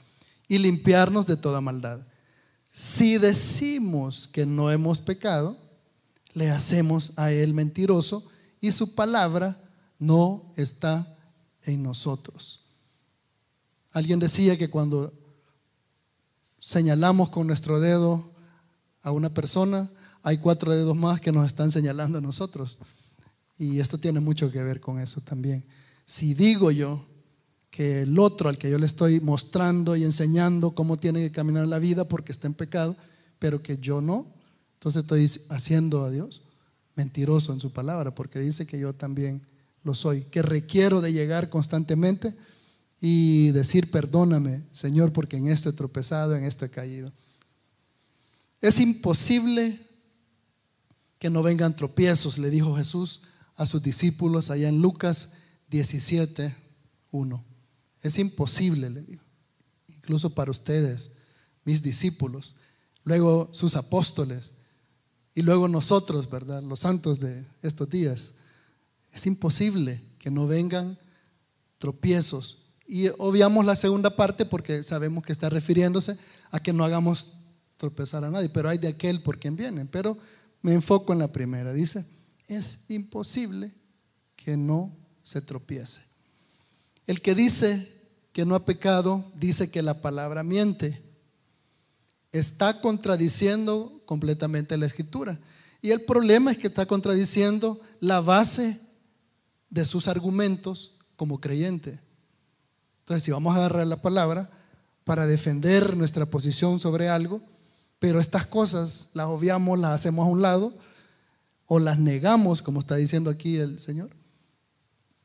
y 0.47 0.59
limpiarnos 0.59 1.25
de 1.25 1.35
toda 1.35 1.61
maldad. 1.61 2.05
Si 2.69 3.17
decimos 3.17 4.27
que 4.27 4.45
no 4.45 4.69
hemos 4.69 4.99
pecado, 4.99 5.57
le 6.33 6.51
hacemos 6.51 7.13
a 7.15 7.31
Él 7.31 7.55
mentiroso 7.55 8.23
y 8.61 8.71
su 8.71 8.93
palabra 8.93 9.59
no 9.97 10.53
está 10.57 11.17
en 11.63 11.81
nosotros. 11.81 12.65
Alguien 13.97 14.19
decía 14.19 14.55
que 14.59 14.69
cuando 14.69 15.11
señalamos 16.59 17.29
con 17.29 17.47
nuestro 17.47 17.79
dedo 17.79 18.31
a 19.01 19.11
una 19.11 19.33
persona, 19.33 19.89
hay 20.21 20.37
cuatro 20.37 20.71
dedos 20.71 20.95
más 20.95 21.19
que 21.19 21.31
nos 21.31 21.47
están 21.47 21.71
señalando 21.71 22.19
a 22.19 22.21
nosotros. 22.21 22.77
Y 23.57 23.79
esto 23.79 23.97
tiene 23.97 24.19
mucho 24.19 24.51
que 24.51 24.61
ver 24.61 24.79
con 24.79 24.99
eso 24.99 25.19
también. 25.21 25.65
Si 26.05 26.35
digo 26.35 26.69
yo 26.69 27.07
que 27.71 28.01
el 28.01 28.19
otro 28.19 28.49
al 28.49 28.59
que 28.59 28.69
yo 28.69 28.77
le 28.77 28.85
estoy 28.85 29.19
mostrando 29.19 29.95
y 29.95 30.03
enseñando 30.03 30.75
cómo 30.75 30.97
tiene 30.97 31.21
que 31.21 31.31
caminar 31.31 31.67
la 31.67 31.79
vida 31.79 32.07
porque 32.07 32.31
está 32.31 32.45
en 32.45 32.53
pecado, 32.53 32.95
pero 33.39 33.63
que 33.63 33.79
yo 33.79 33.99
no. 33.99 34.31
Entonces 34.75 35.01
estoy 35.01 35.27
haciendo 35.49 36.03
a 36.03 36.11
Dios 36.11 36.43
mentiroso 36.93 37.51
en 37.51 37.59
su 37.59 37.73
palabra 37.73 38.13
porque 38.13 38.37
dice 38.37 38.67
que 38.67 38.79
yo 38.79 38.93
también 38.93 39.41
lo 39.83 39.95
soy, 39.95 40.21
que 40.25 40.43
requiero 40.43 41.01
de 41.01 41.13
llegar 41.13 41.49
constantemente 41.49 42.35
y 42.99 43.51
decir, 43.51 43.91
perdóname, 43.91 44.63
Señor, 44.71 45.13
porque 45.13 45.37
en 45.37 45.47
esto 45.47 45.69
he 45.69 45.73
tropezado, 45.73 46.35
en 46.35 46.43
esto 46.43 46.65
he 46.65 46.69
caído. 46.69 47.11
Es 48.61 48.79
imposible 48.79 49.79
que 51.19 51.29
no 51.29 51.43
vengan 51.43 51.75
tropiezos, 51.75 52.37
le 52.37 52.49
dijo 52.49 52.75
Jesús 52.75 53.21
a 53.55 53.65
sus 53.65 53.81
discípulos 53.81 54.49
allá 54.49 54.69
en 54.69 54.81
Lucas 54.81 55.33
17, 55.69 56.55
1. 57.11 57.45
Es 58.03 58.17
imposible, 58.19 58.89
le 58.89 59.03
dijo, 59.03 59.23
incluso 59.87 60.29
para 60.31 60.51
ustedes, 60.51 61.11
mis 61.63 61.81
discípulos, 61.81 62.55
luego 63.03 63.49
sus 63.51 63.75
apóstoles 63.75 64.53
y 65.33 65.41
luego 65.41 65.67
nosotros, 65.67 66.29
¿verdad? 66.29 66.63
Los 66.63 66.79
santos 66.79 67.19
de 67.19 67.45
estos 67.61 67.89
días. 67.89 68.33
Es 69.13 69.27
imposible 69.27 70.01
que 70.19 70.31
no 70.31 70.47
vengan 70.47 70.97
tropiezos. 71.77 72.66
Y 72.87 73.09
obviamos 73.17 73.65
la 73.65 73.75
segunda 73.75 74.15
parte 74.15 74.45
porque 74.45 74.81
sabemos 74.81 75.23
que 75.23 75.33
está 75.33 75.49
refiriéndose 75.49 76.17
a 76.51 76.59
que 76.61 76.71
no 76.71 76.85
hagamos 76.85 77.33
tropezar 77.75 78.23
a 78.23 78.31
nadie, 78.31 78.49
pero 78.49 78.69
hay 78.69 78.77
de 78.77 78.87
aquel 78.87 79.21
por 79.21 79.37
quien 79.37 79.57
vienen. 79.57 79.87
Pero 79.87 80.17
me 80.61 80.73
enfoco 80.73 81.11
en 81.11 81.19
la 81.19 81.31
primera. 81.31 81.73
Dice, 81.73 82.05
es 82.47 82.79
imposible 82.87 83.71
que 84.35 84.55
no 84.55 84.95
se 85.23 85.41
tropiece. 85.41 86.01
El 87.05 87.21
que 87.21 87.35
dice 87.35 87.93
que 88.31 88.45
no 88.45 88.55
ha 88.55 88.65
pecado, 88.65 89.31
dice 89.35 89.69
que 89.69 89.81
la 89.81 90.01
palabra 90.01 90.43
miente. 90.43 91.03
Está 92.31 92.81
contradiciendo 92.81 94.01
completamente 94.05 94.77
la 94.77 94.85
escritura. 94.85 95.39
Y 95.81 95.91
el 95.91 96.03
problema 96.05 96.51
es 96.51 96.57
que 96.57 96.67
está 96.67 96.85
contradiciendo 96.85 97.79
la 97.99 98.21
base 98.21 98.79
de 99.69 99.85
sus 99.85 100.07
argumentos 100.07 100.97
como 101.15 101.41
creyente. 101.41 101.99
Entonces, 103.07 103.23
si 103.23 103.31
vamos 103.31 103.55
a 103.55 103.59
agarrar 103.59 103.87
la 103.87 104.01
palabra 104.01 104.49
para 105.05 105.25
defender 105.27 105.95
nuestra 105.95 106.25
posición 106.25 106.77
sobre 106.77 107.07
algo, 107.07 107.41
pero 107.99 108.19
estas 108.19 108.45
cosas 108.45 109.11
las 109.13 109.27
obviamos, 109.27 109.79
las 109.79 109.93
hacemos 109.93 110.27
a 110.27 110.29
un 110.29 110.41
lado 110.41 110.73
o 111.67 111.79
las 111.79 111.99
negamos, 111.99 112.61
como 112.61 112.81
está 112.81 112.97
diciendo 112.97 113.29
aquí 113.29 113.59
el 113.59 113.79
Señor. 113.79 114.09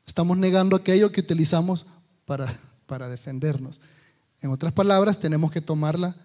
Estamos 0.07 0.37
negando 0.37 0.77
aquello 0.77 1.11
que 1.11 1.19
utilizamos 1.19 1.85
para, 2.23 2.47
para 2.85 3.09
defendernos. 3.09 3.81
En 4.39 4.49
otras 4.49 4.71
palabras, 4.71 5.19
tenemos 5.19 5.51
que 5.51 5.59
tomarla 5.59 6.15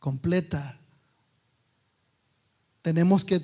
completa. 0.00 0.80
Tenemos 2.82 3.24
que 3.24 3.40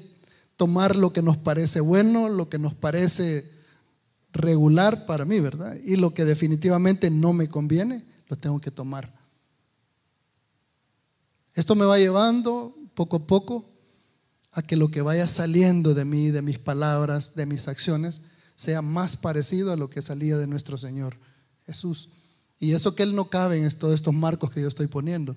tomar 0.57 0.97
lo 0.97 1.13
que 1.13 1.23
nos 1.23 1.37
parece 1.37 1.79
bueno, 1.79 2.29
lo 2.29 2.49
que 2.49 2.59
nos 2.59 2.75
parece 2.75 3.58
regular 4.39 5.05
para 5.05 5.25
mí, 5.25 5.41
¿verdad? 5.41 5.77
Y 5.85 5.97
lo 5.97 6.15
que 6.15 6.25
definitivamente 6.25 7.11
no 7.11 7.33
me 7.33 7.49
conviene, 7.49 8.05
lo 8.29 8.37
tengo 8.37 8.61
que 8.61 8.71
tomar. 8.71 9.13
Esto 11.55 11.75
me 11.75 11.85
va 11.85 11.99
llevando 11.99 12.75
poco 12.95 13.17
a 13.17 13.27
poco 13.27 13.69
a 14.53 14.63
que 14.63 14.77
lo 14.77 14.91
que 14.91 15.03
vaya 15.03 15.27
saliendo 15.27 15.93
de 15.93 16.05
mí, 16.05 16.31
de 16.31 16.41
mis 16.41 16.59
palabras, 16.59 17.35
de 17.35 17.47
mis 17.47 17.69
acciones, 17.69 18.23
sea 18.55 18.83
más 18.83 19.17
parecido 19.17 19.73
a 19.73 19.77
lo 19.77 19.91
que 19.91 20.03
salía 20.03 20.37
de 20.37 20.47
nuestro 20.47 20.79
Señor 20.79 21.17
Jesús. 21.67 22.11
Y 22.59 22.73
eso 22.73 22.95
que 22.95 23.03
Él 23.03 23.15
no 23.15 23.29
cabe 23.29 23.63
en 23.63 23.71
todos 23.79 23.95
estos 23.95 24.15
marcos 24.15 24.51
que 24.51 24.61
yo 24.61 24.69
estoy 24.69 24.87
poniendo, 24.87 25.37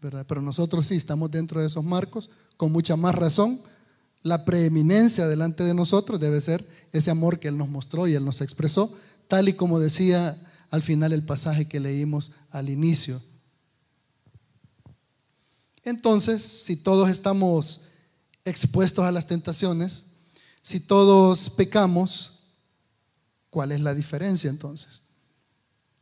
¿verdad? 0.00 0.24
Pero 0.28 0.42
nosotros 0.42 0.86
sí 0.86 0.96
estamos 0.96 1.30
dentro 1.30 1.60
de 1.60 1.66
esos 1.66 1.84
marcos, 1.84 2.30
con 2.56 2.72
mucha 2.72 2.96
más 2.96 3.14
razón. 3.14 3.60
La 4.22 4.44
preeminencia 4.44 5.26
delante 5.26 5.64
de 5.64 5.74
nosotros 5.74 6.20
debe 6.20 6.40
ser 6.40 6.66
ese 6.92 7.10
amor 7.10 7.38
que 7.38 7.48
Él 7.48 7.56
nos 7.56 7.68
mostró 7.68 8.06
y 8.06 8.14
Él 8.14 8.24
nos 8.24 8.40
expresó, 8.40 8.94
tal 9.28 9.48
y 9.48 9.54
como 9.54 9.78
decía 9.80 10.40
al 10.70 10.82
final 10.82 11.12
el 11.12 11.24
pasaje 11.24 11.66
que 11.66 11.80
leímos 11.80 12.32
al 12.50 12.68
inicio 12.68 13.20
entonces, 15.84 16.42
si 16.42 16.76
todos 16.76 17.08
estamos 17.08 17.82
expuestos 18.44 19.04
a 19.04 19.12
las 19.12 19.26
tentaciones, 19.26 20.06
si 20.62 20.80
todos 20.80 21.50
pecamos, 21.50 22.40
¿cuál 23.48 23.72
es 23.72 23.80
la 23.80 23.94
diferencia 23.94 24.50
entonces? 24.50 25.02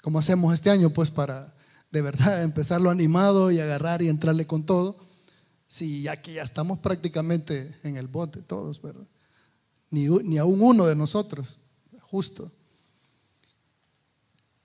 ¿Cómo 0.02 0.18
hacemos 0.18 0.52
este 0.52 0.70
año? 0.70 0.90
Pues 0.90 1.10
para 1.10 1.54
de 1.90 2.02
verdad 2.02 2.42
empezarlo 2.42 2.90
animado 2.90 3.50
y 3.50 3.60
agarrar 3.60 4.02
y 4.02 4.08
entrarle 4.08 4.46
con 4.46 4.66
todo. 4.66 5.07
Si 5.68 6.02
ya 6.02 6.20
que 6.20 6.32
ya 6.32 6.42
estamos 6.42 6.78
prácticamente 6.78 7.78
en 7.84 7.96
el 7.96 8.08
bote 8.08 8.42
todos, 8.42 8.82
¿verdad? 8.82 9.06
Ni, 9.90 10.08
ni 10.08 10.38
aún 10.38 10.60
uno 10.60 10.86
de 10.86 10.96
nosotros, 10.96 11.60
justo. 12.00 12.50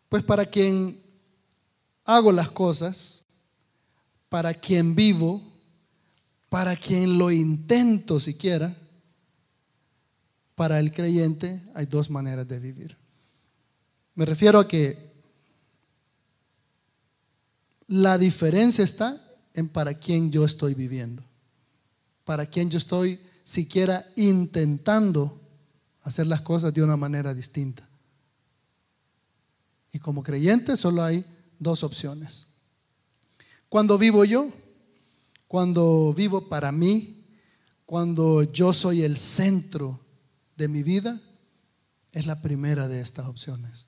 Pues 0.10 0.24
para 0.24 0.46
quien 0.46 1.00
hago 2.06 2.32
las 2.32 2.50
cosas, 2.50 3.26
para 4.30 4.54
quien 4.54 4.96
vivo, 4.96 5.42
para 6.50 6.76
quien 6.76 7.18
lo 7.18 7.32
intento 7.32 8.20
siquiera, 8.20 8.76
para 10.56 10.80
el 10.80 10.92
creyente 10.92 11.62
hay 11.74 11.86
dos 11.86 12.10
maneras 12.10 12.48
de 12.48 12.60
vivir. 12.60 12.98
Me 14.16 14.26
refiero 14.26 14.60
a 14.60 14.68
que 14.68 15.12
la 17.88 18.18
diferencia 18.18 18.84
está 18.84 19.23
en 19.54 19.70
para 19.70 19.94
quién 19.94 20.32
yo 20.32 20.46
estoy 20.46 20.74
viviendo, 20.74 21.24
para 22.26 22.46
quién 22.46 22.70
yo 22.70 22.78
estoy 22.78 23.20
siquiera 23.44 24.06
intentando 24.16 25.40
hacer 26.02 26.28
las 26.28 26.42
cosas 26.42 26.74
de 26.74 26.84
una 26.84 26.98
manera 26.98 27.34
distinta. 27.34 27.88
Y 29.92 30.00
como 30.00 30.24
creyente 30.24 30.76
solo 30.76 31.04
hay 31.04 31.26
dos 31.60 31.84
opciones. 31.84 32.48
Cuando 33.70 33.98
vivo 33.98 34.26
yo, 34.26 34.52
cuando 35.48 36.14
vivo 36.14 36.50
para 36.50 36.72
mí, 36.72 37.26
cuando 37.86 38.44
yo 38.44 38.74
soy 38.74 39.04
el 39.04 39.18
centro 39.18 40.00
de 40.58 40.68
mi 40.68 40.84
vida, 40.84 41.20
es 42.12 42.26
la 42.26 42.42
primera 42.42 42.88
de 42.88 43.02
estas 43.02 43.28
opciones. 43.28 43.88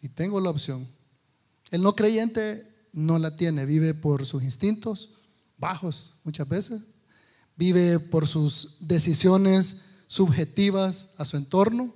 Y 0.00 0.08
tengo 0.08 0.40
la 0.40 0.50
opción. 0.50 0.88
El 1.70 1.82
no 1.82 1.94
creyente 1.94 2.71
no 2.92 3.18
la 3.18 3.36
tiene, 3.36 3.66
vive 3.66 3.94
por 3.94 4.26
sus 4.26 4.42
instintos 4.42 5.10
bajos 5.58 6.14
muchas 6.24 6.48
veces, 6.48 6.82
vive 7.56 8.00
por 8.00 8.26
sus 8.26 8.76
decisiones 8.80 9.82
subjetivas 10.06 11.12
a 11.18 11.24
su 11.24 11.36
entorno, 11.36 11.94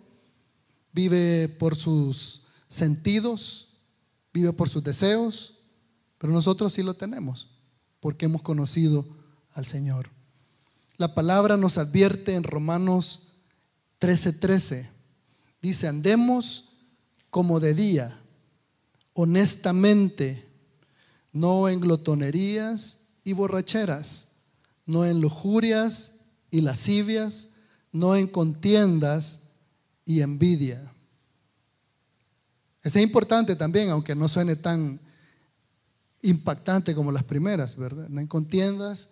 vive 0.92 1.48
por 1.48 1.76
sus 1.76 2.44
sentidos, 2.68 3.68
vive 4.32 4.52
por 4.52 4.68
sus 4.68 4.84
deseos, 4.84 5.54
pero 6.18 6.32
nosotros 6.32 6.72
sí 6.72 6.82
lo 6.82 6.94
tenemos, 6.94 7.48
porque 8.00 8.26
hemos 8.26 8.42
conocido 8.42 9.06
al 9.52 9.66
Señor. 9.66 10.10
La 10.96 11.14
palabra 11.14 11.56
nos 11.56 11.76
advierte 11.76 12.34
en 12.34 12.42
Romanos 12.42 13.34
13:13. 14.00 14.88
Dice, 15.60 15.88
andemos 15.88 16.76
como 17.30 17.60
de 17.60 17.74
día, 17.74 18.18
honestamente, 19.12 20.46
no 21.36 21.68
en 21.68 21.80
glotonerías 21.80 23.08
y 23.22 23.34
borracheras, 23.34 24.36
no 24.86 25.04
en 25.04 25.20
lujurias 25.20 26.20
y 26.50 26.62
lascivias, 26.62 27.56
no 27.92 28.16
en 28.16 28.26
contiendas 28.26 29.40
y 30.06 30.22
envidia. 30.22 30.80
Es 32.82 32.96
importante 32.96 33.54
también, 33.54 33.90
aunque 33.90 34.14
no 34.14 34.28
suene 34.28 34.56
tan 34.56 34.98
impactante 36.22 36.94
como 36.94 37.12
las 37.12 37.24
primeras, 37.24 37.76
¿verdad? 37.76 38.08
No 38.08 38.18
en 38.22 38.28
contiendas 38.28 39.10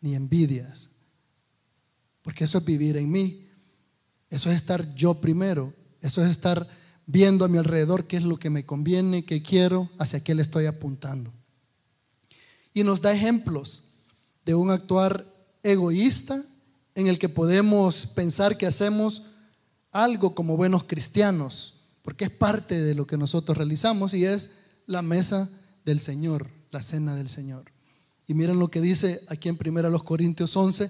ni 0.00 0.14
envidias. 0.14 0.90
Porque 2.22 2.44
eso 2.44 2.58
es 2.58 2.64
vivir 2.64 2.96
en 2.98 3.10
mí. 3.10 3.48
Eso 4.30 4.48
es 4.48 4.56
estar 4.56 4.94
yo 4.94 5.20
primero. 5.20 5.74
Eso 6.02 6.24
es 6.24 6.30
estar 6.30 6.68
viendo 7.06 7.44
a 7.44 7.48
mi 7.48 7.58
alrededor 7.58 8.06
qué 8.06 8.18
es 8.18 8.22
lo 8.22 8.38
que 8.38 8.50
me 8.50 8.64
conviene, 8.64 9.24
qué 9.24 9.42
quiero, 9.42 9.90
hacia 9.98 10.22
qué 10.22 10.36
le 10.36 10.42
estoy 10.42 10.66
apuntando. 10.66 11.32
Y 12.78 12.84
nos 12.84 13.02
da 13.02 13.12
ejemplos 13.12 13.82
de 14.46 14.54
un 14.54 14.70
actuar 14.70 15.26
egoísta 15.64 16.40
en 16.94 17.08
el 17.08 17.18
que 17.18 17.28
podemos 17.28 18.06
pensar 18.06 18.56
que 18.56 18.68
hacemos 18.68 19.24
algo 19.90 20.32
como 20.36 20.56
buenos 20.56 20.84
cristianos, 20.84 21.74
porque 22.02 22.26
es 22.26 22.30
parte 22.30 22.80
de 22.80 22.94
lo 22.94 23.04
que 23.04 23.18
nosotros 23.18 23.58
realizamos 23.58 24.14
y 24.14 24.26
es 24.26 24.50
la 24.86 25.02
mesa 25.02 25.48
del 25.84 25.98
Señor, 25.98 26.46
la 26.70 26.80
cena 26.80 27.16
del 27.16 27.28
Señor. 27.28 27.64
Y 28.28 28.34
miren 28.34 28.60
lo 28.60 28.68
que 28.68 28.80
dice 28.80 29.22
aquí 29.26 29.48
en 29.48 29.58
1 29.60 30.04
Corintios 30.04 30.56
11, 30.56 30.88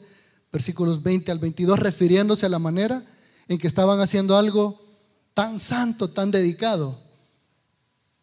versículos 0.52 1.02
20 1.02 1.33
al 1.33 1.38
22, 1.38 1.80
refiriéndose 1.80 2.45
a 2.45 2.50
la 2.50 2.59
manera 2.59 3.02
en 3.49 3.57
que 3.57 3.66
estaban 3.66 3.99
haciendo 4.00 4.37
algo 4.37 4.78
tan 5.33 5.59
santo, 5.59 6.11
tan 6.11 6.30
dedicado. 6.30 7.00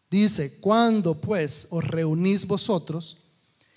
Dice, 0.08 0.60
cuando 0.60 1.20
pues 1.20 1.66
os 1.70 1.82
reunís 1.82 2.46
vosotros, 2.46 3.25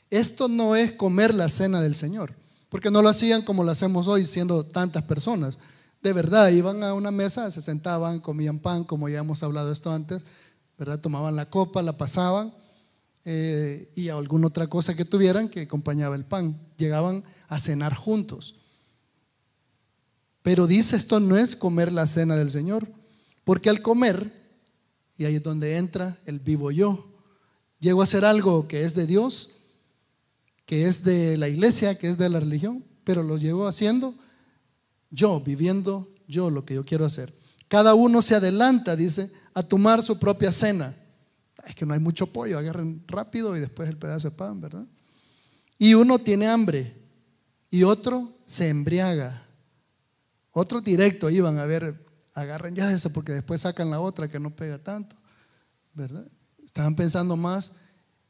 esto 0.10 0.48
no 0.48 0.76
es 0.76 0.92
comer 0.94 1.34
la 1.34 1.50
cena 1.50 1.82
del 1.82 1.96
Señor, 1.96 2.34
porque 2.70 2.92
no 2.92 3.02
lo 3.02 3.10
hacían 3.10 3.44
como 3.44 3.64
lo 3.64 3.72
hacemos 3.72 4.08
hoy 4.08 4.26
siendo 4.26 4.66
tantas 4.66 5.04
personas. 5.04 5.60
De 6.02 6.14
verdad, 6.14 6.50
iban 6.50 6.84
a 6.84 6.94
una 6.94 7.12
mesa, 7.12 7.52
se 7.52 7.62
sentaban, 7.62 8.20
comían 8.20 8.60
pan, 8.60 8.84
como 8.84 9.10
ya 9.10 9.20
hemos 9.20 9.44
hablado 9.44 9.72
esto 9.72 9.92
antes, 9.92 10.24
¿verdad? 10.78 11.00
Tomaban 11.00 11.36
la 11.36 11.50
copa, 11.50 11.84
la 11.84 11.98
pasaban 11.98 12.54
eh, 13.26 13.92
y 13.96 14.10
alguna 14.10 14.48
otra 14.48 14.68
cosa 14.68 14.96
que 14.96 15.06
tuvieran 15.06 15.50
que 15.50 15.62
acompañaba 15.62 16.16
el 16.16 16.26
pan. 16.26 16.58
Llegaban 16.78 17.24
a 17.50 17.60
cenar 17.60 17.94
juntos. 17.94 18.56
Pero 20.42 20.68
dice, 20.68 20.96
esto 20.96 21.20
no 21.20 21.38
es 21.38 21.56
comer 21.56 21.92
la 21.92 22.08
cena 22.08 22.36
del 22.36 22.50
Señor, 22.50 22.88
porque 23.44 23.70
al 23.70 23.82
comer, 23.82 24.34
y 25.18 25.26
ahí 25.26 25.36
es 25.36 25.44
donde 25.44 25.78
entra 25.78 26.18
el 26.26 26.40
vivo 26.40 26.72
yo, 26.72 27.06
llego 27.80 28.02
a 28.02 28.06
hacer 28.06 28.24
algo 28.24 28.68
que 28.68 28.84
es 28.84 28.96
de 28.96 29.06
Dios, 29.06 29.59
que 30.70 30.86
es 30.86 31.04
de 31.04 31.36
la 31.40 31.50
iglesia, 31.50 31.98
que 31.98 32.08
es 32.08 32.20
de 32.20 32.30
la 32.30 32.40
religión, 32.40 32.86
pero 33.04 33.24
lo 33.24 33.38
llevo 33.38 33.68
haciendo 33.68 34.14
yo, 35.10 35.42
viviendo 35.42 36.08
yo 36.28 36.52
lo 36.52 36.64
que 36.64 36.76
yo 36.76 36.86
quiero 36.86 37.06
hacer. 37.06 37.34
Cada 37.68 37.96
uno 37.96 38.22
se 38.22 38.36
adelanta, 38.36 38.96
dice, 38.96 39.32
a 39.56 39.64
tomar 39.64 40.04
su 40.04 40.20
propia 40.20 40.52
cena. 40.52 40.96
Es 41.66 41.74
que 41.74 41.88
no 41.88 41.96
hay 41.96 42.00
mucho 42.00 42.28
pollo, 42.28 42.60
agarren 42.60 43.04
rápido 43.08 43.58
y 43.58 43.60
después 43.60 43.90
el 43.90 43.98
pedazo 43.98 44.30
de 44.30 44.36
pan, 44.36 44.62
¿verdad? 44.62 44.86
Y 45.80 45.96
uno 45.96 46.20
tiene 46.20 46.46
hambre 46.46 46.94
y 47.72 47.82
otro 47.82 48.32
se 48.46 48.70
embriaga. 48.70 49.44
Otro 50.52 50.82
directo 50.82 51.32
iban 51.32 51.58
a 51.58 51.66
ver, 51.66 52.06
agarren 52.36 52.76
ya 52.76 52.92
esa 52.92 53.10
porque 53.10 53.32
después 53.32 53.62
sacan 53.62 53.90
la 53.90 54.02
otra 54.02 54.28
que 54.28 54.40
no 54.40 54.56
pega 54.56 54.78
tanto, 54.78 55.16
¿verdad? 55.96 56.28
Estaban 56.64 56.96
pensando 56.96 57.36
más 57.36 57.72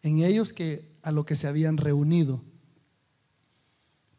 en 0.01 0.23
ellos 0.23 0.53
que 0.53 0.97
a 1.01 1.11
lo 1.11 1.25
que 1.25 1.35
se 1.35 1.47
habían 1.47 1.77
reunido. 1.77 2.43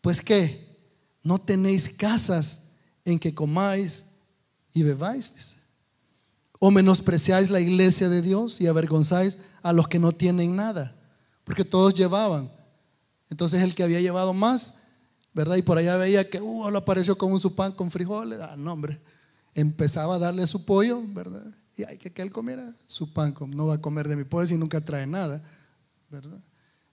Pues 0.01 0.21
que 0.21 0.79
no 1.23 1.39
tenéis 1.39 1.89
casas 1.89 2.63
en 3.05 3.19
que 3.19 3.35
comáis 3.35 4.07
y 4.73 4.83
bebáis, 4.83 5.35
dice. 5.35 5.57
O 6.59 6.71
menospreciáis 6.71 7.51
la 7.51 7.61
iglesia 7.61 8.09
de 8.09 8.23
Dios 8.23 8.61
y 8.61 8.67
avergonzáis 8.67 9.39
a 9.63 9.73
los 9.73 9.89
que 9.89 9.99
no 9.99 10.13
tienen 10.13 10.57
nada, 10.57 10.95
porque 11.45 11.65
todos 11.65 11.95
llevaban. 11.95 12.51
Entonces 13.31 13.63
el 13.63 13.75
que 13.75 13.83
había 13.83 14.01
llevado 14.01 14.35
más 14.35 14.75
¿verdad? 15.33 15.57
Y 15.57 15.63
por 15.63 15.79
allá 15.79 15.97
veía 15.97 16.29
que, 16.29 16.41
uh, 16.41 16.71
lo 16.71 16.79
apareció 16.79 17.17
con 17.17 17.39
su 17.39 17.55
pan 17.55 17.73
con 17.73 17.91
frijoles. 17.91 18.41
Ah, 18.41 18.57
no, 18.57 18.73
hombre. 18.73 19.01
Empezaba 19.55 20.17
a 20.17 20.19
darle 20.19 20.47
su 20.47 20.65
pollo, 20.65 21.03
¿verdad? 21.07 21.45
Y 21.77 21.85
hay 21.85 21.99
que 21.99 22.11
que 22.11 22.23
él 22.23 22.31
comiera 22.31 22.73
su 22.87 23.13
pan, 23.13 23.35
no 23.49 23.67
va 23.67 23.75
a 23.75 23.81
comer 23.81 24.09
de 24.09 24.17
mi 24.17 24.25
pollo 24.25 24.47
si 24.47 24.59
nunca 24.59 24.81
trae 24.81 25.07
nada, 25.07 25.43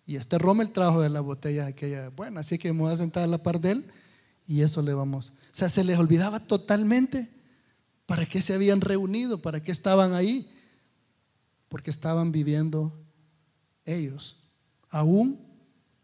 Y 0.05 0.15
este 0.15 0.37
Rommel 0.37 0.71
trajo 0.71 1.01
de 1.01 1.09
la 1.09 1.21
botella 1.21 1.67
aquella, 1.67 2.09
bueno, 2.09 2.39
así 2.39 2.57
que 2.57 2.71
me 2.71 2.79
voy 2.79 2.93
a 2.93 2.97
sentar 2.97 3.23
a 3.23 3.27
la 3.27 3.43
par 3.43 3.59
de 3.59 3.71
él 3.71 3.85
y 4.47 4.61
eso 4.61 4.81
le 4.81 4.93
vamos. 4.93 5.29
O 5.29 5.33
sea, 5.55 5.69
se 5.69 5.83
les 5.83 5.99
olvidaba 5.99 6.39
totalmente 6.39 7.29
para 8.05 8.25
qué 8.25 8.41
se 8.41 8.53
habían 8.53 8.79
reunido, 8.79 9.41
para 9.41 9.61
qué 9.61 9.71
estaban 9.71 10.13
ahí, 10.13 10.49
porque 11.67 11.91
estaban 11.91 12.31
viviendo 12.31 12.93
ellos, 13.83 14.43
aún, 14.89 15.45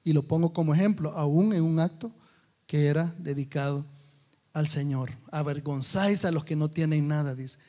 y 0.04 0.12
lo 0.12 0.28
pongo 0.28 0.52
como 0.52 0.74
ejemplo, 0.74 1.12
aún 1.12 1.54
en 1.54 1.64
un 1.64 1.80
acto 1.80 2.12
que 2.68 2.88
era 2.88 3.14
dedicado 3.20 3.86
al 4.52 4.68
Señor. 4.68 5.12
Avergonzáis 5.32 6.26
a 6.26 6.32
los 6.32 6.44
que 6.44 6.58
no 6.58 6.70
tienen 6.70 7.08
nada, 7.08 7.36
dice. 7.36 7.60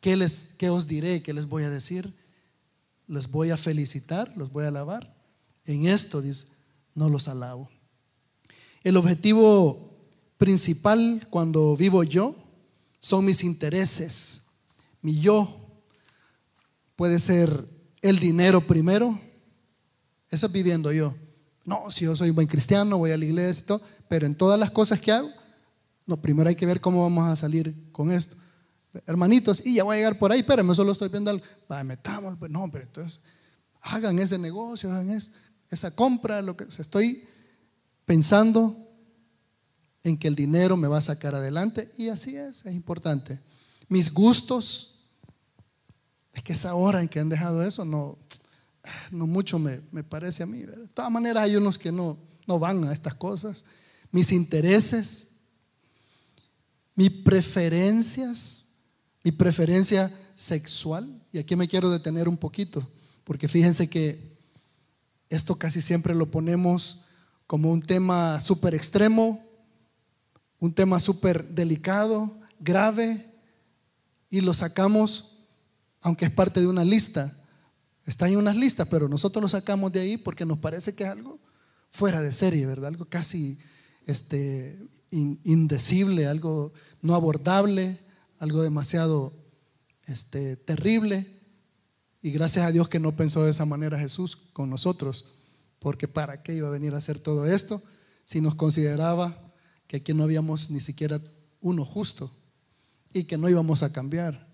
¿Qué, 0.00 0.16
les, 0.16 0.54
¿Qué 0.58 0.68
os 0.68 0.86
diré? 0.86 1.22
¿Qué 1.22 1.32
les 1.32 1.46
voy 1.46 1.62
a 1.62 1.70
decir? 1.70 2.14
Les 3.10 3.28
voy 3.28 3.50
a 3.50 3.56
felicitar, 3.56 4.32
los 4.36 4.52
voy 4.52 4.64
a 4.64 4.68
alabar. 4.68 5.12
En 5.64 5.88
esto, 5.88 6.22
dice, 6.22 6.46
no 6.94 7.08
los 7.08 7.26
alabo. 7.26 7.68
El 8.84 8.96
objetivo 8.96 10.08
principal 10.38 11.26
cuando 11.28 11.76
vivo 11.76 12.04
yo 12.04 12.36
son 13.00 13.24
mis 13.24 13.42
intereses. 13.42 14.42
Mi 15.02 15.18
yo 15.18 15.82
puede 16.94 17.18
ser 17.18 17.64
el 18.00 18.20
dinero 18.20 18.60
primero. 18.60 19.20
Eso 20.28 20.46
es 20.46 20.52
viviendo 20.52 20.92
yo. 20.92 21.12
No, 21.64 21.90
si 21.90 22.04
yo 22.04 22.14
soy 22.14 22.30
buen 22.30 22.46
cristiano, 22.46 22.96
voy 22.96 23.10
a 23.10 23.18
la 23.18 23.24
iglesia 23.24 23.64
y 23.64 23.66
todo, 23.66 23.82
pero 24.08 24.24
en 24.24 24.36
todas 24.36 24.56
las 24.56 24.70
cosas 24.70 25.00
que 25.00 25.10
hago, 25.10 25.30
no, 26.06 26.16
primero 26.16 26.48
hay 26.48 26.54
que 26.54 26.64
ver 26.64 26.80
cómo 26.80 27.02
vamos 27.02 27.28
a 27.28 27.34
salir 27.34 27.74
con 27.90 28.12
esto. 28.12 28.36
Hermanitos, 29.06 29.64
y 29.64 29.74
ya 29.74 29.84
voy 29.84 29.94
a 29.94 29.98
llegar 29.98 30.18
por 30.18 30.32
ahí, 30.32 30.42
pero 30.42 30.74
solo 30.74 30.92
estoy 30.92 31.08
viendo 31.08 31.30
algo. 31.30 31.44
Va, 31.70 31.84
metamos, 31.84 32.36
pues 32.38 32.50
no, 32.50 32.68
pero 32.70 32.84
entonces 32.84 33.22
hagan 33.82 34.18
ese 34.18 34.38
negocio, 34.38 34.92
hagan 34.92 35.10
esa 35.70 35.94
compra, 35.94 36.42
lo 36.42 36.56
que 36.56 36.64
estoy 36.64 37.26
pensando 38.04 38.76
en 40.02 40.18
que 40.18 40.28
el 40.28 40.34
dinero 40.34 40.76
me 40.76 40.88
va 40.88 40.98
a 40.98 41.02
sacar 41.02 41.34
adelante 41.34 41.92
y 41.96 42.08
así 42.08 42.36
es, 42.36 42.66
es 42.66 42.74
importante. 42.74 43.40
Mis 43.88 44.12
gustos, 44.12 45.06
es 46.32 46.42
que 46.42 46.52
esa 46.52 46.74
hora 46.74 47.00
en 47.00 47.08
que 47.08 47.20
han 47.20 47.28
dejado 47.28 47.62
eso, 47.62 47.84
no, 47.84 48.18
no 49.10 49.26
mucho 49.26 49.58
me, 49.58 49.78
parece 50.04 50.42
a 50.42 50.46
mí. 50.46 50.62
De 50.62 50.88
todas 50.88 51.10
maneras 51.10 51.44
hay 51.44 51.56
unos 51.56 51.78
que 51.78 51.92
no, 51.92 52.18
no 52.46 52.58
van 52.58 52.84
a 52.84 52.92
estas 52.92 53.14
cosas 53.14 53.64
mis 54.10 54.32
intereses, 54.32 55.28
mis 56.94 57.10
preferencias, 57.10 58.69
mi 59.22 59.32
preferencia 59.32 60.12
sexual. 60.34 61.22
Y 61.32 61.38
aquí 61.38 61.56
me 61.56 61.68
quiero 61.68 61.90
detener 61.90 62.28
un 62.28 62.36
poquito, 62.36 62.88
porque 63.24 63.48
fíjense 63.48 63.88
que 63.88 64.38
esto 65.28 65.56
casi 65.56 65.80
siempre 65.80 66.14
lo 66.14 66.30
ponemos 66.30 67.04
como 67.46 67.70
un 67.70 67.82
tema 67.82 68.40
súper 68.40 68.74
extremo, 68.74 69.44
un 70.58 70.72
tema 70.72 71.00
súper 71.00 71.48
delicado, 71.48 72.38
grave, 72.58 73.30
y 74.30 74.40
lo 74.40 74.54
sacamos, 74.54 75.32
aunque 76.00 76.26
es 76.26 76.30
parte 76.30 76.60
de 76.60 76.68
una 76.68 76.84
lista. 76.84 77.36
Está 78.06 78.28
en 78.28 78.36
unas 78.36 78.56
listas, 78.56 78.88
pero 78.88 79.08
nosotros 79.08 79.42
lo 79.42 79.48
sacamos 79.48 79.92
de 79.92 80.00
ahí 80.00 80.16
porque 80.16 80.46
nos 80.46 80.58
parece 80.58 80.94
que 80.94 81.04
es 81.04 81.10
algo 81.10 81.38
fuera 81.90 82.20
de 82.22 82.32
serie, 82.32 82.66
¿verdad? 82.66 82.88
Algo 82.88 83.04
casi 83.06 83.58
este, 84.06 84.78
indecible, 85.10 86.26
algo 86.26 86.72
no 87.02 87.14
abordable, 87.14 87.98
algo 88.40 88.62
demasiado 88.62 89.32
este, 90.06 90.56
terrible. 90.56 91.40
Y 92.22 92.32
gracias 92.32 92.66
a 92.66 92.72
Dios 92.72 92.88
que 92.88 92.98
no 92.98 93.14
pensó 93.14 93.44
de 93.44 93.52
esa 93.52 93.66
manera 93.66 93.98
Jesús 93.98 94.36
con 94.52 94.68
nosotros, 94.68 95.26
porque 95.78 96.08
¿para 96.08 96.42
qué 96.42 96.54
iba 96.54 96.68
a 96.68 96.72
venir 96.72 96.94
a 96.94 96.98
hacer 96.98 97.18
todo 97.18 97.46
esto 97.46 97.82
si 98.24 98.40
nos 98.40 98.54
consideraba 98.54 99.36
que 99.86 99.98
aquí 99.98 100.12
no 100.12 100.24
habíamos 100.24 100.70
ni 100.70 100.80
siquiera 100.80 101.20
uno 101.60 101.84
justo 101.84 102.30
y 103.12 103.24
que 103.24 103.38
no 103.38 103.48
íbamos 103.48 103.82
a 103.82 103.92
cambiar? 103.92 104.48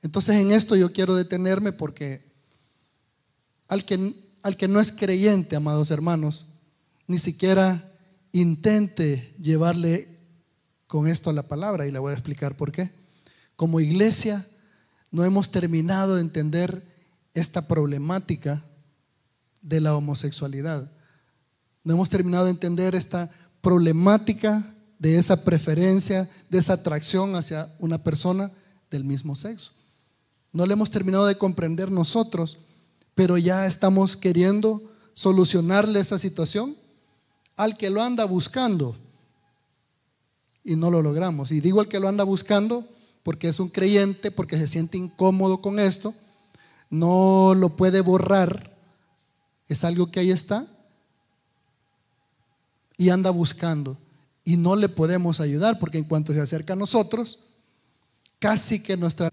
Entonces 0.00 0.36
en 0.36 0.52
esto 0.52 0.76
yo 0.76 0.92
quiero 0.92 1.16
detenerme 1.16 1.72
porque 1.72 2.22
al 3.66 3.84
que, 3.84 4.14
al 4.42 4.56
que 4.56 4.68
no 4.68 4.80
es 4.80 4.92
creyente, 4.92 5.56
amados 5.56 5.90
hermanos, 5.90 6.46
ni 7.06 7.18
siquiera 7.18 7.92
intente 8.32 9.34
llevarle 9.40 10.17
con 10.88 11.06
esto 11.06 11.30
a 11.30 11.34
la 11.34 11.44
palabra 11.44 11.86
y 11.86 11.92
le 11.92 12.00
voy 12.00 12.10
a 12.10 12.14
explicar 12.14 12.56
por 12.56 12.72
qué. 12.72 12.90
Como 13.54 13.78
iglesia 13.78 14.44
no 15.12 15.24
hemos 15.24 15.50
terminado 15.50 16.16
de 16.16 16.22
entender 16.22 16.82
esta 17.34 17.68
problemática 17.68 18.64
de 19.62 19.80
la 19.80 19.94
homosexualidad. 19.94 20.90
No 21.84 21.94
hemos 21.94 22.08
terminado 22.08 22.46
de 22.46 22.52
entender 22.52 22.94
esta 22.94 23.30
problemática 23.60 24.64
de 24.98 25.18
esa 25.18 25.44
preferencia, 25.44 26.28
de 26.48 26.58
esa 26.58 26.72
atracción 26.72 27.36
hacia 27.36 27.72
una 27.78 27.98
persona 27.98 28.50
del 28.90 29.04
mismo 29.04 29.36
sexo. 29.36 29.72
No 30.52 30.66
le 30.66 30.72
hemos 30.72 30.90
terminado 30.90 31.26
de 31.26 31.36
comprender 31.36 31.90
nosotros, 31.90 32.58
pero 33.14 33.36
ya 33.36 33.66
estamos 33.66 34.16
queriendo 34.16 34.90
solucionarle 35.12 36.00
esa 36.00 36.18
situación 36.18 36.74
al 37.56 37.76
que 37.76 37.90
lo 37.90 38.02
anda 38.02 38.24
buscando 38.24 38.96
y 40.68 40.76
no 40.76 40.90
lo 40.90 41.00
logramos. 41.00 41.50
Y 41.50 41.62
digo 41.62 41.80
al 41.80 41.88
que 41.88 41.98
lo 41.98 42.08
anda 42.08 42.24
buscando 42.24 42.86
porque 43.22 43.48
es 43.48 43.58
un 43.58 43.70
creyente, 43.70 44.30
porque 44.30 44.58
se 44.58 44.66
siente 44.66 44.98
incómodo 44.98 45.62
con 45.62 45.78
esto, 45.78 46.14
no 46.90 47.54
lo 47.56 47.74
puede 47.74 48.02
borrar, 48.02 48.76
es 49.66 49.82
algo 49.84 50.10
que 50.10 50.20
ahí 50.20 50.30
está 50.30 50.66
y 52.98 53.08
anda 53.08 53.30
buscando. 53.30 53.96
Y 54.44 54.58
no 54.58 54.76
le 54.76 54.90
podemos 54.90 55.40
ayudar 55.40 55.78
porque 55.78 55.96
en 55.96 56.04
cuanto 56.04 56.34
se 56.34 56.40
acerca 56.42 56.74
a 56.74 56.76
nosotros, 56.76 57.44
casi 58.38 58.82
que 58.82 58.98
nuestra, 58.98 59.30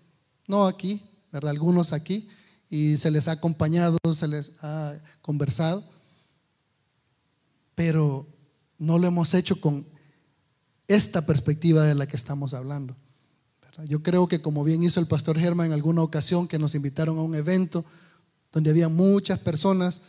no 0.48 0.68
aquí, 0.68 1.02
¿verdad? 1.34 1.52
Algunos 1.52 1.92
aquí, 1.92 2.30
y 2.70 2.96
se 2.96 3.12
les 3.12 3.28
ha 3.28 3.34
acompañado, 3.34 3.98
se 4.14 4.28
les 4.30 4.64
ha 4.64 4.94
conversado, 5.22 5.84
pero 7.76 8.26
no 8.78 8.98
lo 9.00 9.08
hemos 9.08 9.34
hecho 9.34 9.60
con 9.60 9.95
esta 10.88 11.26
perspectiva 11.26 11.86
de 11.86 11.96
la 11.96 12.08
que 12.08 12.18
estamos 12.18 12.54
hablando. 12.54 12.96
Yo 13.88 14.02
creo 14.02 14.28
que 14.28 14.42
como 14.42 14.64
bien 14.64 14.84
hizo 14.84 15.00
el 15.00 15.08
pastor 15.08 15.38
Germán 15.38 15.68
en 15.68 15.74
alguna 15.74 16.02
ocasión 16.02 16.48
que 16.48 16.60
nos 16.60 16.76
invitaron 16.76 17.18
a 17.18 17.22
un 17.22 17.36
evento 17.36 17.84
donde 18.52 18.70
había 18.70 18.88
muchas 18.88 19.40
personas, 19.40 20.04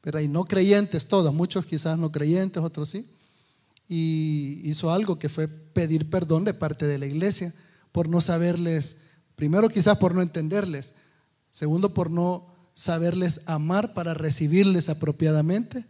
pero 0.00 0.20
y 0.20 0.28
no 0.28 0.44
creyentes 0.44 1.08
todas, 1.08 1.34
muchos 1.34 1.66
quizás 1.66 1.98
no 1.98 2.12
creyentes, 2.12 2.62
otros 2.62 2.88
sí, 2.88 3.10
y 3.88 4.60
hizo 4.62 4.92
algo 4.92 5.18
que 5.18 5.28
fue 5.28 5.48
pedir 5.48 6.08
perdón 6.08 6.44
de 6.44 6.54
parte 6.54 6.86
de 6.86 6.98
la 6.98 7.06
iglesia 7.06 7.52
por 7.90 8.08
no 8.08 8.20
saberles, 8.20 8.98
primero 9.34 9.68
quizás 9.68 9.98
por 9.98 10.14
no 10.14 10.22
entenderles, 10.22 10.94
segundo 11.50 11.92
por 11.92 12.10
no 12.10 12.46
saberles 12.74 13.42
amar 13.46 13.92
para 13.92 14.14
recibirles 14.14 14.88
apropiadamente, 14.88 15.84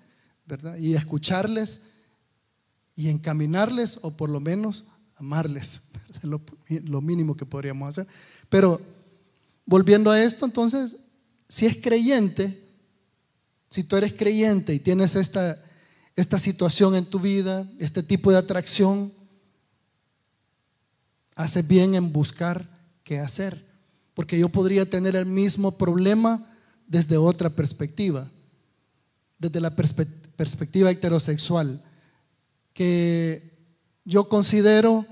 ¿verdad? 0.47 0.79
Y 0.79 0.95
escucharles 0.95 1.83
y 3.01 3.09
encaminarles 3.09 3.99
o 4.03 4.11
por 4.11 4.29
lo 4.29 4.41
menos 4.41 4.85
amarles, 5.17 5.83
lo, 6.23 6.43
lo 6.85 7.01
mínimo 7.01 7.35
que 7.35 7.47
podríamos 7.47 7.89
hacer. 7.89 8.07
Pero 8.51 8.79
volviendo 9.65 10.11
a 10.11 10.23
esto, 10.23 10.45
entonces, 10.45 10.99
si 11.49 11.65
es 11.65 11.79
creyente, 11.79 12.63
si 13.71 13.85
tú 13.85 13.97
eres 13.97 14.13
creyente 14.13 14.75
y 14.75 14.81
tienes 14.81 15.17
esta, 15.17 15.57
esta 16.15 16.39
situación 16.39 16.95
en 16.95 17.07
tu 17.07 17.21
vida, 17.21 17.67
este 17.79 18.03
tipo 18.03 18.31
de 18.31 18.37
atracción, 18.37 19.15
haces 21.37 21.67
bien 21.67 21.95
en 21.95 22.13
buscar 22.13 22.69
qué 23.03 23.19
hacer. 23.19 23.65
Porque 24.13 24.39
yo 24.39 24.51
podría 24.51 24.91
tener 24.91 25.17
el 25.17 25.25
mismo 25.25 25.79
problema 25.79 26.47
desde 26.87 27.17
otra 27.17 27.49
perspectiva, 27.49 28.31
desde 29.39 29.61
la 29.61 29.75
perspectiva 29.75 30.91
heterosexual, 30.91 31.83
que 32.73 33.59
yo 34.05 34.29
considero 34.29 35.07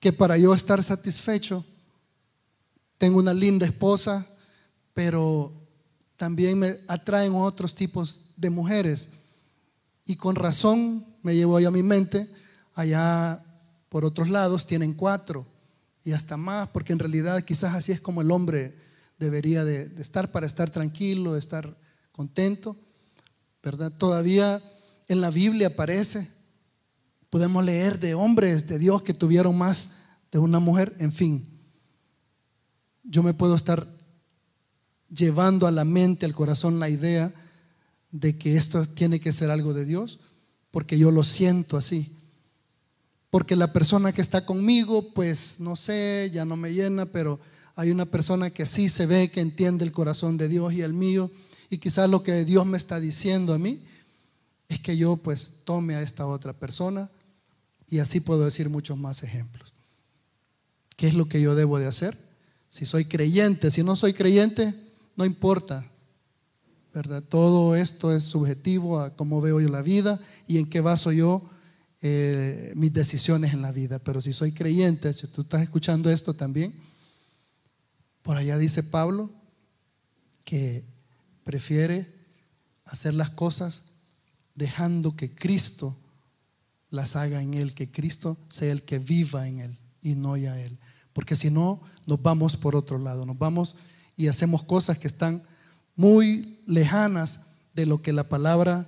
que 0.00 0.12
para 0.12 0.36
yo 0.36 0.54
estar 0.54 0.82
satisfecho, 0.82 1.64
tengo 2.98 3.18
una 3.18 3.34
linda 3.34 3.66
esposa, 3.66 4.26
pero 4.94 5.52
también 6.16 6.58
me 6.58 6.78
atraen 6.88 7.34
otros 7.34 7.74
tipos 7.74 8.20
de 8.36 8.50
mujeres. 8.50 9.10
Y 10.06 10.16
con 10.16 10.36
razón 10.36 11.06
me 11.22 11.34
llevo 11.34 11.58
yo 11.60 11.68
a 11.68 11.72
mi 11.72 11.82
mente, 11.82 12.28
allá 12.74 13.42
por 13.88 14.04
otros 14.04 14.28
lados 14.28 14.66
tienen 14.66 14.94
cuatro 14.94 15.46
y 16.04 16.12
hasta 16.12 16.36
más, 16.36 16.68
porque 16.68 16.92
en 16.92 16.98
realidad 16.98 17.42
quizás 17.42 17.74
así 17.74 17.92
es 17.92 18.00
como 18.00 18.22
el 18.22 18.30
hombre 18.30 18.74
debería 19.18 19.64
de, 19.64 19.92
estar 20.00 20.32
para 20.32 20.46
estar 20.46 20.70
tranquilo, 20.70 21.36
estar 21.36 21.76
contento, 22.10 22.76
¿verdad? 23.62 23.92
Todavía 23.92 24.62
en 25.08 25.20
la 25.20 25.30
Biblia 25.30 25.68
aparece 25.68 26.28
Podemos 27.32 27.64
leer 27.64 27.98
de 27.98 28.12
hombres 28.12 28.66
de 28.66 28.78
Dios 28.78 29.02
que 29.02 29.14
tuvieron 29.14 29.56
más 29.56 29.92
de 30.30 30.38
una 30.38 30.60
mujer, 30.60 30.94
en 30.98 31.14
fin. 31.14 31.48
Yo 33.04 33.22
me 33.22 33.32
puedo 33.32 33.56
estar 33.56 33.88
llevando 35.08 35.66
a 35.66 35.70
la 35.70 35.86
mente, 35.86 36.26
al 36.26 36.34
corazón, 36.34 36.78
la 36.78 36.90
idea 36.90 37.32
de 38.10 38.36
que 38.36 38.58
esto 38.58 38.84
tiene 38.84 39.18
que 39.18 39.32
ser 39.32 39.50
algo 39.50 39.72
de 39.72 39.86
Dios, 39.86 40.20
porque 40.70 40.98
yo 40.98 41.10
lo 41.10 41.24
siento 41.24 41.78
así. 41.78 42.18
Porque 43.30 43.56
la 43.56 43.72
persona 43.72 44.12
que 44.12 44.20
está 44.20 44.44
conmigo, 44.44 45.14
pues 45.14 45.58
no 45.58 45.74
sé, 45.74 46.30
ya 46.34 46.44
no 46.44 46.56
me 46.58 46.74
llena, 46.74 47.06
pero 47.06 47.40
hay 47.76 47.92
una 47.92 48.04
persona 48.04 48.50
que 48.50 48.66
sí 48.66 48.90
se 48.90 49.06
ve, 49.06 49.30
que 49.30 49.40
entiende 49.40 49.86
el 49.86 49.92
corazón 49.92 50.36
de 50.36 50.48
Dios 50.48 50.74
y 50.74 50.82
el 50.82 50.92
mío, 50.92 51.30
y 51.70 51.78
quizás 51.78 52.10
lo 52.10 52.22
que 52.22 52.44
Dios 52.44 52.66
me 52.66 52.76
está 52.76 53.00
diciendo 53.00 53.54
a 53.54 53.58
mí 53.58 53.82
es 54.68 54.80
que 54.80 54.98
yo 54.98 55.16
pues 55.16 55.60
tome 55.64 55.94
a 55.94 56.02
esta 56.02 56.26
otra 56.26 56.52
persona 56.52 57.10
y 57.88 57.98
así 57.98 58.20
puedo 58.20 58.44
decir 58.44 58.68
muchos 58.68 58.98
más 58.98 59.22
ejemplos. 59.22 59.74
¿Qué 60.96 61.08
es 61.08 61.14
lo 61.14 61.26
que 61.28 61.40
yo 61.40 61.54
debo 61.54 61.78
de 61.78 61.86
hacer? 61.86 62.16
Si 62.68 62.86
soy 62.86 63.04
creyente, 63.04 63.70
si 63.70 63.82
no 63.82 63.96
soy 63.96 64.14
creyente, 64.14 64.74
no 65.16 65.24
importa. 65.24 65.84
¿Verdad? 66.94 67.22
Todo 67.22 67.74
esto 67.74 68.14
es 68.14 68.24
subjetivo 68.24 69.00
a 69.00 69.16
cómo 69.16 69.40
veo 69.40 69.60
yo 69.60 69.68
la 69.68 69.82
vida 69.82 70.20
y 70.46 70.58
en 70.58 70.68
qué 70.68 70.80
baso 70.80 71.10
yo 71.10 71.48
eh, 72.02 72.72
mis 72.76 72.92
decisiones 72.92 73.54
en 73.54 73.62
la 73.62 73.72
vida. 73.72 73.98
Pero 73.98 74.20
si 74.20 74.32
soy 74.32 74.52
creyente, 74.52 75.12
si 75.12 75.26
tú 75.28 75.42
estás 75.42 75.62
escuchando 75.62 76.10
esto 76.10 76.34
también, 76.34 76.74
por 78.22 78.36
allá 78.36 78.58
dice 78.58 78.82
Pablo 78.82 79.30
que 80.44 80.84
prefiere 81.44 82.12
hacer 82.84 83.14
las 83.14 83.30
cosas 83.30 83.84
dejando 84.54 85.16
que 85.16 85.34
Cristo 85.34 85.96
las 86.92 87.16
haga 87.16 87.42
en 87.42 87.54
Él, 87.54 87.74
que 87.74 87.90
Cristo 87.90 88.36
sea 88.46 88.70
el 88.70 88.82
que 88.82 89.00
viva 89.00 89.48
en 89.48 89.58
Él 89.58 89.78
y 90.02 90.14
no 90.14 90.36
ya 90.36 90.60
Él. 90.60 90.78
Porque 91.12 91.34
si 91.34 91.50
no, 91.50 91.80
nos 92.06 92.22
vamos 92.22 92.56
por 92.56 92.76
otro 92.76 92.98
lado, 92.98 93.26
nos 93.26 93.38
vamos 93.38 93.76
y 94.16 94.28
hacemos 94.28 94.62
cosas 94.62 94.98
que 94.98 95.08
están 95.08 95.42
muy 95.96 96.60
lejanas 96.66 97.46
de 97.74 97.86
lo 97.86 98.02
que 98.02 98.12
la 98.12 98.28
palabra 98.28 98.86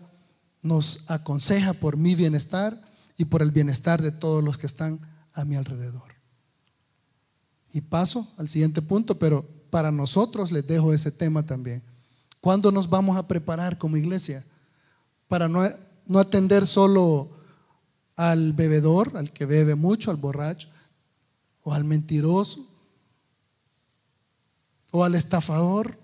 nos 0.62 1.04
aconseja 1.08 1.72
por 1.72 1.96
mi 1.96 2.14
bienestar 2.14 2.80
y 3.16 3.24
por 3.24 3.42
el 3.42 3.50
bienestar 3.50 4.02
de 4.02 4.12
todos 4.12 4.44
los 4.44 4.58
que 4.58 4.66
están 4.66 5.00
a 5.32 5.44
mi 5.44 5.56
alrededor. 5.56 6.14
Y 7.72 7.80
paso 7.80 8.30
al 8.36 8.48
siguiente 8.48 8.82
punto, 8.82 9.18
pero 9.18 9.44
para 9.70 9.90
nosotros 9.90 10.52
les 10.52 10.66
dejo 10.66 10.92
ese 10.92 11.10
tema 11.10 11.42
también. 11.44 11.82
¿Cuándo 12.40 12.70
nos 12.70 12.88
vamos 12.88 13.16
a 13.16 13.26
preparar 13.26 13.78
como 13.78 13.96
iglesia? 13.96 14.44
Para 15.26 15.48
no, 15.48 15.62
no 16.06 16.18
atender 16.18 16.66
solo 16.66 17.34
al 18.16 18.53
bebedor, 18.53 19.16
al 19.16 19.33
que 19.33 19.46
bebe 19.46 19.74
mucho, 19.74 20.11
al 20.11 20.16
borracho, 20.16 20.68
o 21.62 21.72
al 21.72 21.85
mentiroso, 21.85 22.66
o 24.92 25.05
al 25.05 25.14
estafador, 25.14 25.98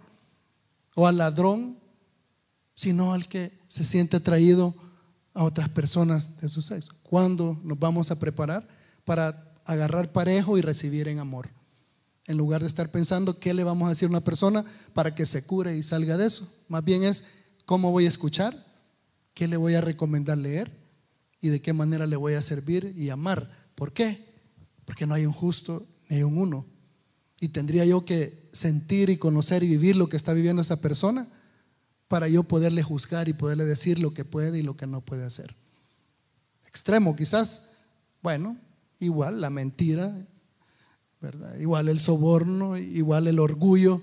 o 0.95 1.07
al 1.07 1.19
ladrón, 1.19 1.79
sino 2.75 3.13
al 3.13 3.29
que 3.29 3.53
se 3.69 3.85
siente 3.85 4.17
atraído 4.17 4.75
a 5.35 5.45
otras 5.45 5.69
personas 5.69 6.41
de 6.41 6.49
su 6.49 6.63
sexo. 6.63 6.95
¿Cuándo 7.03 7.61
nos 7.63 7.79
vamos 7.79 8.11
a 8.11 8.19
preparar 8.19 8.67
para 9.05 9.53
agarrar 9.65 10.13
parejo 10.13 10.59
y 10.59 10.63
recibir 10.63 11.07
en 11.09 11.19
amor? 11.19 11.51
En 12.27 12.37
lugar 12.37 12.63
de 12.63 12.69
estar 12.69 12.91
pensando 12.91 13.39
qué 13.39 13.55
le 13.55 13.65
vamos 13.65 13.87
a 13.87 13.91
decir 13.91 14.07
a 14.07 14.11
una 14.11 14.21
persona 14.21 14.65
para 14.95 15.15
que 15.15 15.27
se 15.27 15.45
cure 15.45 15.77
y 15.77 15.83
salga 15.83 16.17
de 16.17 16.27
eso. 16.27 16.53
Más 16.69 16.85
bien 16.85 17.05
es 17.05 17.27
cómo 17.67 17.93
voy 17.93 18.07
a 18.07 18.09
escuchar, 18.09 18.67
qué 19.35 19.47
le 19.47 19.57
voy 19.57 19.75
a 19.75 19.81
recomendar 19.81 20.39
leer, 20.39 20.80
y 21.41 21.49
de 21.49 21.61
qué 21.61 21.73
manera 21.73 22.07
le 22.07 22.17
voy 22.17 22.35
a 22.35 22.43
servir 22.43 22.95
y 22.97 23.11
amar. 23.11 23.51
¿Por 23.75 23.93
qué? 23.93 24.27
Porque 24.85 25.07
no 25.07 25.15
hay 25.15 25.27
un 25.27 25.33
justo 25.33 25.87
ni 26.09 26.23
un 26.23 26.37
uno. 26.37 26.67
Y 27.41 27.49
tendría 27.49 27.85
yo 27.85 28.05
que 28.05 28.49
sentir 28.53 29.09
y 29.11 29.17
conocer 29.17 29.63
y 29.63 29.69
vivir 29.69 29.97
lo 29.97 30.09
que 30.09 30.17
está 30.17 30.33
viviendo 30.33 30.63
esa 30.63 30.81
persona 30.81 31.27
para 32.09 32.29
yo 32.29 32.43
poderle 32.43 32.83
juzgar 32.83 33.29
y 33.29 33.33
poderle 33.33 33.65
decir 33.65 33.99
lo 33.99 34.13
que 34.13 34.25
puede 34.25 34.59
y 34.59 34.63
lo 34.63 34.77
que 34.77 34.87
no 34.87 35.01
puede 35.01 35.25
hacer. 35.25 35.55
Extremo 36.67 37.17
quizás, 37.17 37.71
bueno, 38.23 38.57
igual 38.99 39.41
la 39.41 39.49
mentira, 39.49 40.15
¿verdad? 41.21 41.57
Igual 41.59 41.89
el 41.89 42.01
soborno, 42.01 42.77
igual 42.77 43.29
el 43.29 43.39
orgullo, 43.39 44.03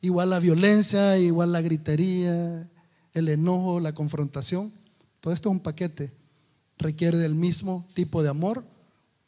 igual 0.00 0.30
la 0.30 0.40
violencia, 0.40 1.18
igual 1.18 1.52
la 1.52 1.60
gritería, 1.60 2.68
el 3.12 3.28
enojo, 3.28 3.80
la 3.80 3.92
confrontación. 3.94 4.72
Todo 5.20 5.32
esto 5.32 5.48
es 5.48 5.52
un 5.52 5.60
paquete. 5.60 6.12
Requiere 6.78 7.18
del 7.18 7.34
mismo 7.34 7.86
tipo 7.94 8.22
de 8.22 8.30
amor 8.30 8.64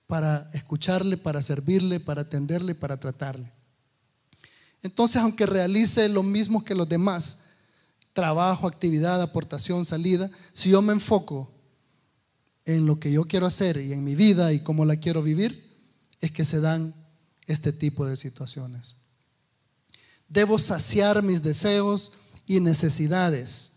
para 0.06 0.48
escucharle, 0.52 1.16
para 1.16 1.42
servirle, 1.42 2.00
para 2.00 2.22
atenderle, 2.22 2.74
para 2.74 2.98
tratarle. 2.98 3.52
Entonces, 4.82 5.22
aunque 5.22 5.46
realice 5.46 6.08
lo 6.08 6.22
mismo 6.22 6.64
que 6.64 6.74
los 6.74 6.88
demás, 6.88 7.38
trabajo, 8.12 8.66
actividad, 8.66 9.22
aportación, 9.22 9.84
salida, 9.84 10.30
si 10.52 10.70
yo 10.70 10.82
me 10.82 10.92
enfoco 10.92 11.52
en 12.64 12.86
lo 12.86 12.98
que 12.98 13.12
yo 13.12 13.24
quiero 13.24 13.46
hacer 13.46 13.76
y 13.76 13.92
en 13.92 14.04
mi 14.04 14.14
vida 14.14 14.52
y 14.52 14.60
cómo 14.60 14.84
la 14.84 14.96
quiero 14.96 15.22
vivir, 15.22 15.72
es 16.20 16.30
que 16.30 16.44
se 16.44 16.60
dan 16.60 16.94
este 17.46 17.72
tipo 17.72 18.06
de 18.06 18.16
situaciones. 18.16 18.96
Debo 20.28 20.58
saciar 20.58 21.22
mis 21.22 21.42
deseos 21.42 22.12
y 22.46 22.60
necesidades. 22.60 23.72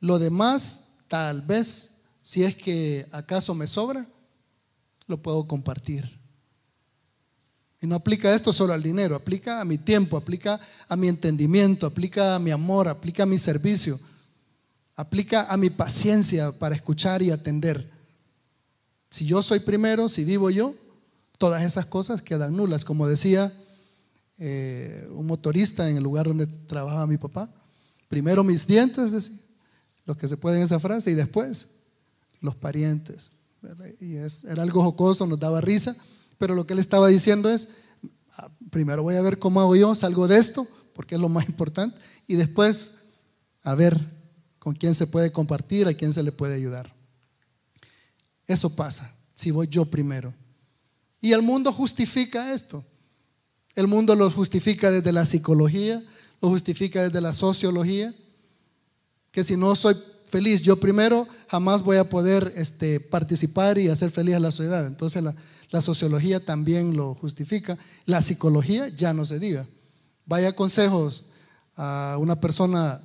Lo 0.00 0.18
demás 0.18 0.83
Tal 1.14 1.42
vez, 1.42 1.92
si 2.22 2.42
es 2.42 2.56
que 2.56 3.06
acaso 3.12 3.54
me 3.54 3.68
sobra, 3.68 4.04
lo 5.06 5.22
puedo 5.22 5.46
compartir. 5.46 6.18
Y 7.80 7.86
no 7.86 7.94
aplica 7.94 8.34
esto 8.34 8.52
solo 8.52 8.72
al 8.72 8.82
dinero, 8.82 9.14
aplica 9.14 9.60
a 9.60 9.64
mi 9.64 9.78
tiempo, 9.78 10.16
aplica 10.16 10.58
a 10.88 10.96
mi 10.96 11.06
entendimiento, 11.06 11.86
aplica 11.86 12.34
a 12.34 12.40
mi 12.40 12.50
amor, 12.50 12.88
aplica 12.88 13.22
a 13.22 13.26
mi 13.26 13.38
servicio, 13.38 14.00
aplica 14.96 15.44
a 15.44 15.56
mi 15.56 15.70
paciencia 15.70 16.50
para 16.50 16.74
escuchar 16.74 17.22
y 17.22 17.30
atender. 17.30 17.88
Si 19.08 19.24
yo 19.24 19.40
soy 19.40 19.60
primero, 19.60 20.08
si 20.08 20.24
vivo 20.24 20.50
yo, 20.50 20.74
todas 21.38 21.62
esas 21.62 21.86
cosas 21.86 22.22
quedan 22.22 22.56
nulas. 22.56 22.84
Como 22.84 23.06
decía 23.06 23.52
eh, 24.38 25.08
un 25.12 25.28
motorista 25.28 25.88
en 25.88 25.96
el 25.96 26.02
lugar 26.02 26.26
donde 26.26 26.48
trabajaba 26.48 27.06
mi 27.06 27.18
papá, 27.18 27.54
primero 28.08 28.42
mis 28.42 28.66
dientes, 28.66 29.12
decía, 29.12 29.43
los 30.06 30.16
que 30.16 30.28
se 30.28 30.36
pueden 30.36 30.62
esa 30.62 30.80
frase, 30.80 31.10
y 31.10 31.14
después 31.14 31.76
los 32.40 32.54
parientes. 32.54 33.32
Y 34.00 34.16
es, 34.16 34.44
era 34.44 34.62
algo 34.62 34.82
jocoso, 34.82 35.26
nos 35.26 35.38
daba 35.38 35.60
risa, 35.60 35.96
Pero 36.36 36.54
lo 36.54 36.66
que 36.66 36.72
él 36.72 36.78
estaba 36.80 37.08
diciendo 37.08 37.48
es, 37.48 37.68
ah, 38.36 38.50
primero 38.70 39.02
voy 39.02 39.14
a 39.14 39.22
ver 39.22 39.38
cómo 39.38 39.60
hago 39.60 39.76
yo, 39.76 39.94
salgo 39.94 40.26
de 40.28 40.38
esto, 40.38 40.66
porque 40.94 41.14
es 41.14 41.20
lo 41.20 41.28
más 41.28 41.48
importante, 41.48 41.98
y 42.26 42.34
después 42.34 42.90
a 43.62 43.74
ver 43.74 43.98
con 44.58 44.74
quién 44.74 44.94
se 44.94 45.06
puede 45.06 45.32
compartir, 45.32 45.86
a 45.86 45.94
quién 45.94 46.12
se 46.12 46.22
le 46.22 46.32
puede 46.32 46.54
ayudar. 46.54 46.92
Eso 48.46 48.74
pasa 48.74 49.14
si 49.34 49.50
voy 49.50 49.68
yo 49.68 49.84
primero. 49.86 50.34
Y 51.20 51.32
el 51.32 51.42
mundo 51.42 51.72
justifica 51.72 52.52
esto. 52.52 52.84
El 53.74 53.88
mundo 53.88 54.14
lo 54.14 54.30
justifica 54.30 54.90
desde 54.90 55.12
la 55.12 55.24
psicología, 55.24 56.04
lo 56.40 56.50
justifica 56.50 57.02
desde 57.02 57.20
la 57.20 57.32
sociología, 57.32 58.14
que 59.34 59.42
si 59.42 59.56
no 59.56 59.74
soy 59.74 59.96
feliz 60.26 60.62
yo 60.62 60.78
primero, 60.78 61.26
jamás 61.48 61.82
voy 61.82 61.96
a 61.96 62.08
poder 62.08 62.52
este, 62.56 63.00
participar 63.00 63.78
y 63.78 63.88
hacer 63.88 64.12
feliz 64.12 64.36
a 64.36 64.40
la 64.40 64.52
sociedad. 64.52 64.86
Entonces 64.86 65.22
la, 65.24 65.34
la 65.70 65.82
sociología 65.82 66.38
también 66.38 66.96
lo 66.96 67.16
justifica. 67.16 67.76
La 68.06 68.22
psicología 68.22 68.88
ya 68.88 69.12
no 69.12 69.26
se 69.26 69.40
diga. 69.40 69.66
Vaya 70.24 70.54
consejos 70.54 71.24
a 71.76 72.16
una 72.20 72.40
persona, 72.40 73.00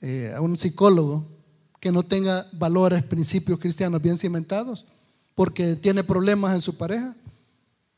eh, 0.00 0.32
a 0.34 0.40
un 0.40 0.56
psicólogo 0.56 1.28
que 1.80 1.92
no 1.92 2.02
tenga 2.02 2.46
valores, 2.52 3.02
principios 3.02 3.58
cristianos 3.58 4.00
bien 4.00 4.16
cimentados, 4.16 4.86
porque 5.34 5.76
tiene 5.76 6.02
problemas 6.02 6.54
en 6.54 6.62
su 6.62 6.78
pareja. 6.78 7.14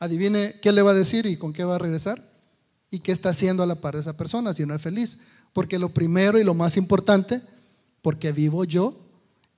Adivine 0.00 0.56
qué 0.60 0.72
le 0.72 0.82
va 0.82 0.90
a 0.90 0.94
decir 0.94 1.24
y 1.24 1.36
con 1.36 1.52
qué 1.52 1.62
va 1.62 1.76
a 1.76 1.78
regresar 1.78 2.20
y 2.90 2.98
qué 2.98 3.12
está 3.12 3.28
haciendo 3.28 3.62
a 3.62 3.66
la 3.66 3.76
par 3.76 3.94
de 3.94 4.00
esa 4.00 4.16
persona 4.16 4.52
si 4.52 4.66
no 4.66 4.74
es 4.74 4.82
feliz. 4.82 5.20
Porque 5.52 5.78
lo 5.78 5.90
primero 5.90 6.36
y 6.38 6.44
lo 6.44 6.54
más 6.54 6.76
importante, 6.76 7.42
porque 8.02 8.32
vivo 8.32 8.64
yo, 8.64 8.96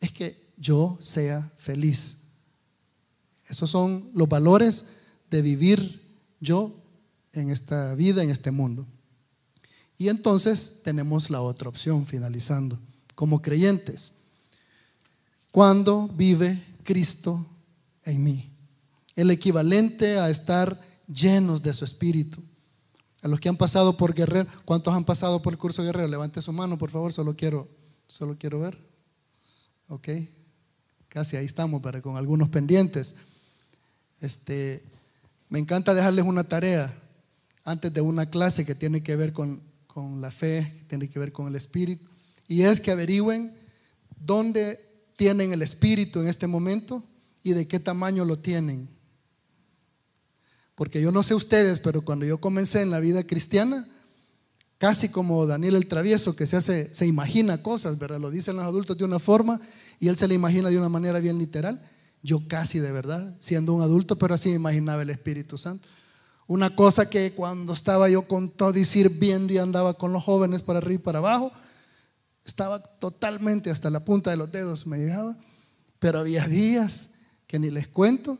es 0.00 0.12
que 0.12 0.52
yo 0.56 0.96
sea 1.00 1.50
feliz. 1.56 2.22
Esos 3.46 3.70
son 3.70 4.10
los 4.14 4.28
valores 4.28 4.88
de 5.30 5.42
vivir 5.42 6.00
yo 6.40 6.74
en 7.32 7.50
esta 7.50 7.94
vida, 7.94 8.22
en 8.22 8.30
este 8.30 8.50
mundo. 8.50 8.86
Y 9.98 10.08
entonces 10.08 10.80
tenemos 10.82 11.30
la 11.30 11.40
otra 11.42 11.68
opción, 11.68 12.06
finalizando, 12.06 12.78
como 13.14 13.40
creyentes. 13.40 14.14
Cuando 15.50 16.08
vive 16.08 16.62
Cristo 16.82 17.46
en 18.04 18.22
mí? 18.22 18.50
El 19.14 19.30
equivalente 19.30 20.18
a 20.18 20.30
estar 20.30 20.80
llenos 21.06 21.62
de 21.62 21.74
su 21.74 21.84
espíritu. 21.84 22.42
A 23.22 23.28
los 23.28 23.38
que 23.38 23.48
han 23.48 23.56
pasado 23.56 23.96
por 23.96 24.14
Guerrero, 24.14 24.48
¿cuántos 24.64 24.94
han 24.94 25.04
pasado 25.04 25.40
por 25.40 25.52
el 25.52 25.58
curso 25.58 25.82
Guerrero? 25.82 26.08
Levante 26.08 26.42
su 26.42 26.52
mano, 26.52 26.78
por 26.78 26.90
favor, 26.90 27.12
solo 27.12 27.36
quiero, 27.36 27.68
solo 28.12 28.36
quiero 28.38 28.60
ver. 28.60 28.78
Ok, 29.88 30.08
casi 31.08 31.36
ahí 31.36 31.46
estamos, 31.46 31.80
pero 31.82 32.02
con 32.02 32.16
algunos 32.16 32.50
pendientes. 32.50 33.14
Este, 34.20 34.82
me 35.48 35.58
encanta 35.58 35.94
dejarles 35.94 36.24
una 36.24 36.44
tarea 36.44 36.94
antes 37.64 37.92
de 37.92 38.00
una 38.00 38.26
clase 38.26 38.66
que 38.66 38.74
tiene 38.74 39.02
que 39.02 39.16
ver 39.16 39.32
con, 39.32 39.62
con 39.86 40.20
la 40.20 40.30
fe, 40.30 40.70
que 40.78 40.84
tiene 40.84 41.08
que 41.08 41.18
ver 41.18 41.32
con 41.32 41.48
el 41.48 41.56
espíritu, 41.56 42.08
y 42.46 42.62
es 42.62 42.80
que 42.80 42.90
averigüen 42.90 43.54
dónde 44.20 44.78
tienen 45.16 45.52
el 45.52 45.62
espíritu 45.62 46.20
en 46.20 46.28
este 46.28 46.46
momento 46.46 47.02
y 47.42 47.52
de 47.52 47.66
qué 47.66 47.80
tamaño 47.80 48.24
lo 48.24 48.38
tienen. 48.38 48.88
Porque 50.74 51.00
yo 51.00 51.12
no 51.12 51.22
sé 51.22 51.34
ustedes, 51.34 51.80
pero 51.80 52.02
cuando 52.02 52.26
yo 52.26 52.38
comencé 52.38 52.82
en 52.82 52.90
la 52.90 53.00
vida 53.00 53.24
cristiana, 53.24 53.88
casi 54.82 55.10
como 55.10 55.46
Daniel 55.46 55.76
el 55.76 55.86
travieso, 55.86 56.34
que 56.34 56.44
se 56.48 56.56
hace, 56.56 56.92
se 56.92 57.06
imagina 57.06 57.62
cosas, 57.62 58.00
¿verdad? 58.00 58.18
Lo 58.18 58.32
dicen 58.32 58.56
los 58.56 58.64
adultos 58.64 58.98
de 58.98 59.04
una 59.04 59.20
forma 59.20 59.60
y 60.00 60.08
él 60.08 60.16
se 60.16 60.26
le 60.26 60.34
imagina 60.34 60.70
de 60.70 60.76
una 60.76 60.88
manera 60.88 61.20
bien 61.20 61.38
literal. 61.38 61.80
Yo 62.20 62.48
casi 62.48 62.80
de 62.80 62.90
verdad, 62.90 63.32
siendo 63.38 63.74
un 63.74 63.82
adulto, 63.82 64.18
pero 64.18 64.34
así 64.34 64.50
imaginaba 64.50 65.02
el 65.02 65.10
Espíritu 65.10 65.56
Santo. 65.56 65.88
Una 66.48 66.74
cosa 66.74 67.08
que 67.08 67.30
cuando 67.30 67.72
estaba 67.72 68.08
yo 68.08 68.26
con 68.26 68.50
todo 68.50 68.76
y 68.76 68.84
sirviendo 68.84 69.52
y 69.52 69.58
andaba 69.58 69.94
con 69.94 70.12
los 70.12 70.24
jóvenes 70.24 70.62
para 70.62 70.80
arriba 70.80 71.00
y 71.00 71.04
para 71.04 71.20
abajo, 71.20 71.52
estaba 72.44 72.82
totalmente 72.82 73.70
hasta 73.70 73.88
la 73.88 74.04
punta 74.04 74.32
de 74.32 74.36
los 74.36 74.50
dedos, 74.50 74.88
me 74.88 74.98
llegaba. 74.98 75.36
Pero 76.00 76.18
había 76.18 76.48
días 76.48 77.10
que 77.46 77.60
ni 77.60 77.70
les 77.70 77.86
cuento. 77.86 78.36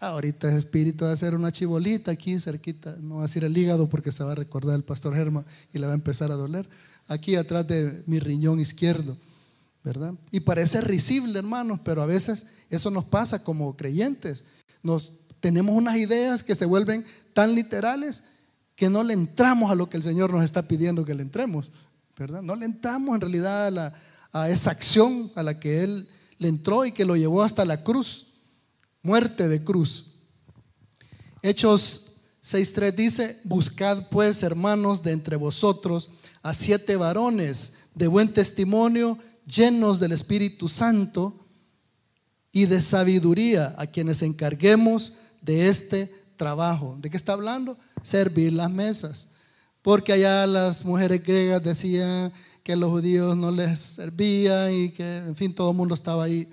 Ahorita 0.00 0.48
ese 0.48 0.58
espíritu 0.58 1.04
va 1.04 1.10
a 1.10 1.14
hacer 1.14 1.34
una 1.34 1.50
chibolita 1.50 2.12
aquí 2.12 2.38
cerquita, 2.38 2.96
no 3.00 3.16
va 3.16 3.22
a 3.22 3.26
decir 3.26 3.42
el 3.44 3.56
hígado 3.56 3.88
porque 3.88 4.12
se 4.12 4.22
va 4.22 4.32
a 4.32 4.36
recordar 4.36 4.76
el 4.76 4.84
pastor 4.84 5.14
Germa 5.14 5.44
y 5.72 5.78
le 5.78 5.86
va 5.86 5.92
a 5.92 5.96
empezar 5.96 6.30
a 6.30 6.36
doler. 6.36 6.68
Aquí 7.08 7.34
atrás 7.34 7.66
de 7.66 8.04
mi 8.06 8.20
riñón 8.20 8.60
izquierdo, 8.60 9.16
¿verdad? 9.82 10.14
Y 10.30 10.40
parece 10.40 10.82
risible, 10.82 11.38
hermanos, 11.38 11.80
pero 11.82 12.02
a 12.02 12.06
veces 12.06 12.46
eso 12.70 12.90
nos 12.90 13.06
pasa 13.06 13.42
como 13.42 13.76
creyentes. 13.76 14.44
Nos 14.82 15.14
tenemos 15.40 15.74
unas 15.74 15.96
ideas 15.96 16.44
que 16.44 16.54
se 16.54 16.66
vuelven 16.66 17.04
tan 17.32 17.54
literales 17.54 18.22
que 18.76 18.88
no 18.88 19.02
le 19.02 19.14
entramos 19.14 19.70
a 19.70 19.74
lo 19.74 19.90
que 19.90 19.96
el 19.96 20.04
Señor 20.04 20.32
nos 20.32 20.44
está 20.44 20.68
pidiendo 20.68 21.04
que 21.04 21.14
le 21.14 21.22
entremos, 21.22 21.72
¿verdad? 22.16 22.42
No 22.42 22.54
le 22.54 22.66
entramos 22.66 23.16
en 23.16 23.20
realidad 23.20 23.92
a 24.32 24.48
esa 24.48 24.70
acción 24.70 25.32
a 25.34 25.42
la 25.42 25.58
que 25.58 25.82
Él 25.82 26.08
le 26.38 26.46
entró 26.46 26.84
y 26.84 26.92
que 26.92 27.04
lo 27.04 27.16
llevó 27.16 27.42
hasta 27.42 27.64
la 27.64 27.82
cruz, 27.82 28.27
muerte 29.02 29.48
de 29.48 29.62
cruz. 29.62 30.14
Hechos 31.42 32.08
6.3 32.42 32.94
dice, 32.94 33.40
buscad 33.44 34.08
pues 34.08 34.42
hermanos 34.42 35.02
de 35.02 35.12
entre 35.12 35.36
vosotros 35.36 36.10
a 36.42 36.54
siete 36.54 36.96
varones 36.96 37.74
de 37.94 38.06
buen 38.06 38.32
testimonio, 38.32 39.18
llenos 39.46 40.00
del 40.00 40.12
Espíritu 40.12 40.68
Santo 40.68 41.46
y 42.52 42.66
de 42.66 42.80
sabiduría, 42.80 43.74
a 43.76 43.86
quienes 43.86 44.22
encarguemos 44.22 45.14
de 45.42 45.68
este 45.68 46.12
trabajo. 46.36 46.96
¿De 47.00 47.10
qué 47.10 47.16
está 47.16 47.34
hablando? 47.34 47.76
Servir 48.02 48.52
las 48.52 48.70
mesas. 48.70 49.28
Porque 49.82 50.12
allá 50.12 50.46
las 50.46 50.84
mujeres 50.84 51.22
griegas 51.22 51.62
decían 51.62 52.32
que 52.62 52.76
los 52.76 52.90
judíos 52.90 53.36
no 53.36 53.50
les 53.50 53.78
servían 53.78 54.72
y 54.72 54.90
que, 54.90 55.18
en 55.18 55.36
fin, 55.36 55.54
todo 55.54 55.70
el 55.70 55.76
mundo 55.76 55.94
estaba 55.94 56.24
ahí 56.24 56.48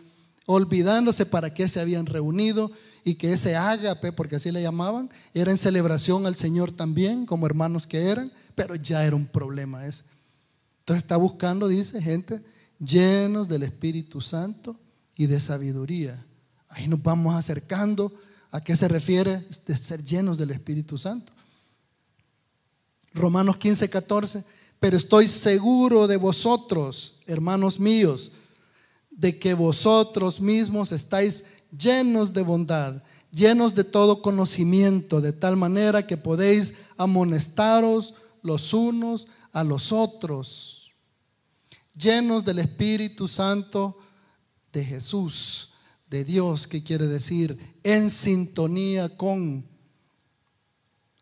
olvidándose 0.46 1.26
para 1.26 1.54
qué 1.54 1.68
se 1.68 1.80
habían 1.80 2.06
reunido 2.06 2.72
y 3.04 3.16
que 3.16 3.34
ese 3.34 3.56
ágape, 3.56 4.12
porque 4.12 4.38
así 4.38 4.52
le 4.52 4.62
llamaban, 4.62 5.10
era 5.34 5.52
en 5.52 5.58
celebración 5.58 6.26
al 6.26 6.36
Señor 6.36 6.72
también, 6.72 7.26
como 7.26 7.46
hermanos 7.46 7.86
que 7.88 8.10
eran, 8.10 8.32
pero 8.56 8.76
ya 8.76 9.06
era 9.06 9.16
un 9.16 9.28
problema 9.28 9.86
ese. 9.86 10.06
Entonces 10.80 11.04
está 11.04 11.18
buscando, 11.18 11.68
dice, 11.68 12.02
gente 12.02 12.42
llenos 12.80 13.48
del 13.48 13.64
Espíritu 13.64 14.22
Santo 14.22 14.76
y 15.16 15.28
de 15.28 15.40
sabiduría. 15.40 16.24
Ahí 16.70 16.88
nos 16.88 17.02
vamos 17.02 17.36
acercando 17.36 18.12
¿A 18.56 18.62
qué 18.62 18.74
se 18.78 18.88
refiere 18.88 19.46
de 19.68 19.76
ser 19.76 20.02
llenos 20.02 20.38
del 20.38 20.52
Espíritu 20.52 20.98
Santo? 20.98 21.34
Romanos 23.14 23.58
15, 23.58 23.90
14. 23.90 24.46
Pero 24.80 24.96
estoy 24.96 25.28
seguro 25.28 26.08
de 26.08 26.16
vosotros, 26.16 27.22
hermanos 27.28 27.82
míos, 27.82 28.32
de 29.16 29.40
que 29.40 29.54
vosotros 29.54 30.42
mismos 30.42 30.92
estáis 30.92 31.46
llenos 31.78 32.34
de 32.34 32.44
bondad, 32.44 33.02
llenos 33.32 33.76
de 33.76 33.84
todo 33.84 34.22
conocimiento, 34.22 35.22
de 35.22 35.34
tal 35.34 35.56
manera 35.58 36.06
que 36.06 36.18
podéis 36.18 36.76
amonestaros 36.98 38.16
los 38.42 38.74
unos 38.74 39.28
a 39.52 39.64
los 39.64 39.92
otros, 39.92 40.92
llenos 41.98 42.44
del 42.44 42.60
Espíritu 42.60 43.28
Santo 43.28 43.98
de 44.72 44.84
Jesús 44.84 45.70
de 46.08 46.24
Dios, 46.24 46.68
que 46.68 46.84
quiere 46.84 47.08
decir 47.08 47.58
en 47.84 48.12
sintonía 48.12 49.10
con 49.10 49.68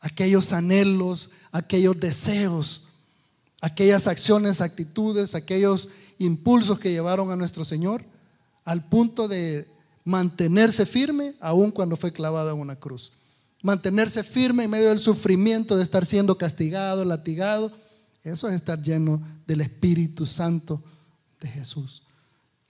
aquellos 0.02 0.52
anhelos, 0.52 1.30
aquellos 1.52 2.00
deseos, 2.00 2.88
aquellas 3.62 4.08
acciones, 4.08 4.60
actitudes, 4.60 5.36
aquellos 5.36 5.90
impulsos 6.24 6.80
que 6.80 6.92
llevaron 6.92 7.32
a 7.32 7.36
nuestro 7.36 7.64
Señor 7.66 8.04
al 8.66 8.84
punto 8.84 9.28
de 9.28 9.68
mantenerse 10.06 10.86
firme 10.86 11.36
aun 11.40 11.72
cuando 11.72 11.98
fue 11.98 12.12
clavado 12.12 12.52
en 12.52 12.60
una 12.60 12.76
cruz. 12.76 13.14
Mantenerse 13.62 14.24
firme 14.24 14.66
en 14.66 14.72
medio 14.72 14.90
del 14.90 15.00
sufrimiento 15.00 15.78
de 15.78 15.84
estar 15.84 16.06
siendo 16.06 16.38
castigado, 16.38 17.06
latigado. 17.06 17.72
Eso 18.24 18.48
es 18.50 18.56
estar 18.56 18.82
lleno 18.82 19.22
del 19.48 19.62
Espíritu 19.62 20.26
Santo 20.26 20.82
de 21.40 21.48
Jesús 21.48 22.04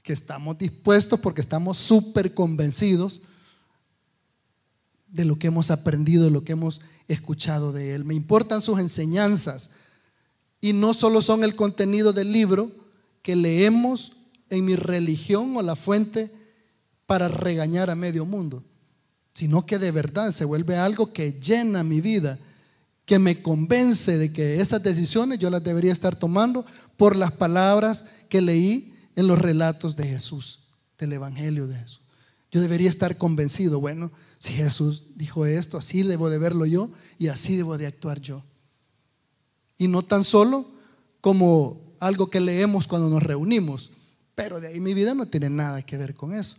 que 0.04 0.14
estamos 0.14 0.58
dispuestos 0.58 1.20
porque 1.22 1.42
estamos 1.42 1.78
súper 1.78 2.34
convencidos 2.34 3.24
de 5.08 5.24
lo 5.24 5.40
que 5.40 5.48
hemos 5.48 5.72
aprendido, 5.72 6.26
de 6.26 6.32
lo 6.32 6.44
que 6.44 6.52
hemos 6.52 6.82
escuchado 7.08 7.72
de 7.72 7.96
Él. 7.96 8.04
Me 8.04 8.14
importan 8.14 8.62
sus 8.62 8.80
enseñanzas 8.80 9.72
y 10.60 10.74
no 10.74 10.94
solo 10.94 11.22
son 11.22 11.44
el 11.44 11.56
contenido 11.56 12.12
del 12.12 12.34
libro 12.34 12.83
que 13.24 13.36
leemos 13.36 14.12
en 14.52 14.66
mi 14.66 14.76
religión 14.76 15.58
o 15.58 15.64
la 15.64 15.76
fuente 15.76 16.32
para 17.08 17.28
regañar 17.28 17.90
a 17.90 17.96
medio 17.96 18.26
mundo, 18.26 18.64
sino 19.34 19.66
que 19.66 19.80
de 19.80 19.92
verdad 19.92 20.32
se 20.32 20.46
vuelve 20.46 20.78
algo 20.78 21.12
que 21.12 21.34
llena 21.34 21.84
mi 21.84 22.02
vida, 22.02 22.38
que 23.06 23.18
me 23.20 23.42
convence 23.42 24.18
de 24.18 24.32
que 24.32 24.62
esas 24.62 24.84
decisiones 24.84 25.40
yo 25.40 25.50
las 25.50 25.64
debería 25.64 25.92
estar 25.92 26.16
tomando 26.16 26.66
por 26.96 27.16
las 27.16 27.32
palabras 27.32 28.06
que 28.30 28.42
leí 28.42 28.94
en 29.16 29.28
los 29.28 29.40
relatos 29.40 29.96
de 29.96 30.08
Jesús, 30.08 30.60
del 30.98 31.14
Evangelio 31.14 31.68
de 31.68 31.78
Jesús. 31.78 32.02
Yo 32.52 32.62
debería 32.62 32.90
estar 32.90 33.18
convencido, 33.18 33.80
bueno, 33.80 34.12
Si 34.38 34.52
Jesús 34.54 35.06
dijo 35.16 35.46
esto, 35.46 35.78
así 35.78 36.04
debo 36.04 36.30
de 36.30 36.38
verlo 36.38 36.66
yo 36.66 36.92
y 37.18 37.30
así 37.30 37.56
debo 37.56 37.78
de 37.78 37.88
actuar 37.88 38.20
yo. 38.20 38.44
Y 39.78 39.88
no 39.88 40.02
tan 40.02 40.26
solo 40.26 40.70
como 41.22 41.83
algo 42.08 42.30
que 42.30 42.40
leemos 42.40 42.88
cuando 42.88 43.10
nos 43.10 43.24
reunimos, 43.24 43.92
pero 44.36 44.60
de 44.60 44.68
ahí 44.68 44.80
mi 44.80 44.94
vida 44.94 45.14
no 45.14 45.28
tiene 45.28 45.50
nada 45.50 45.82
que 45.82 45.98
ver 45.98 46.16
con 46.16 46.34
eso. 46.34 46.58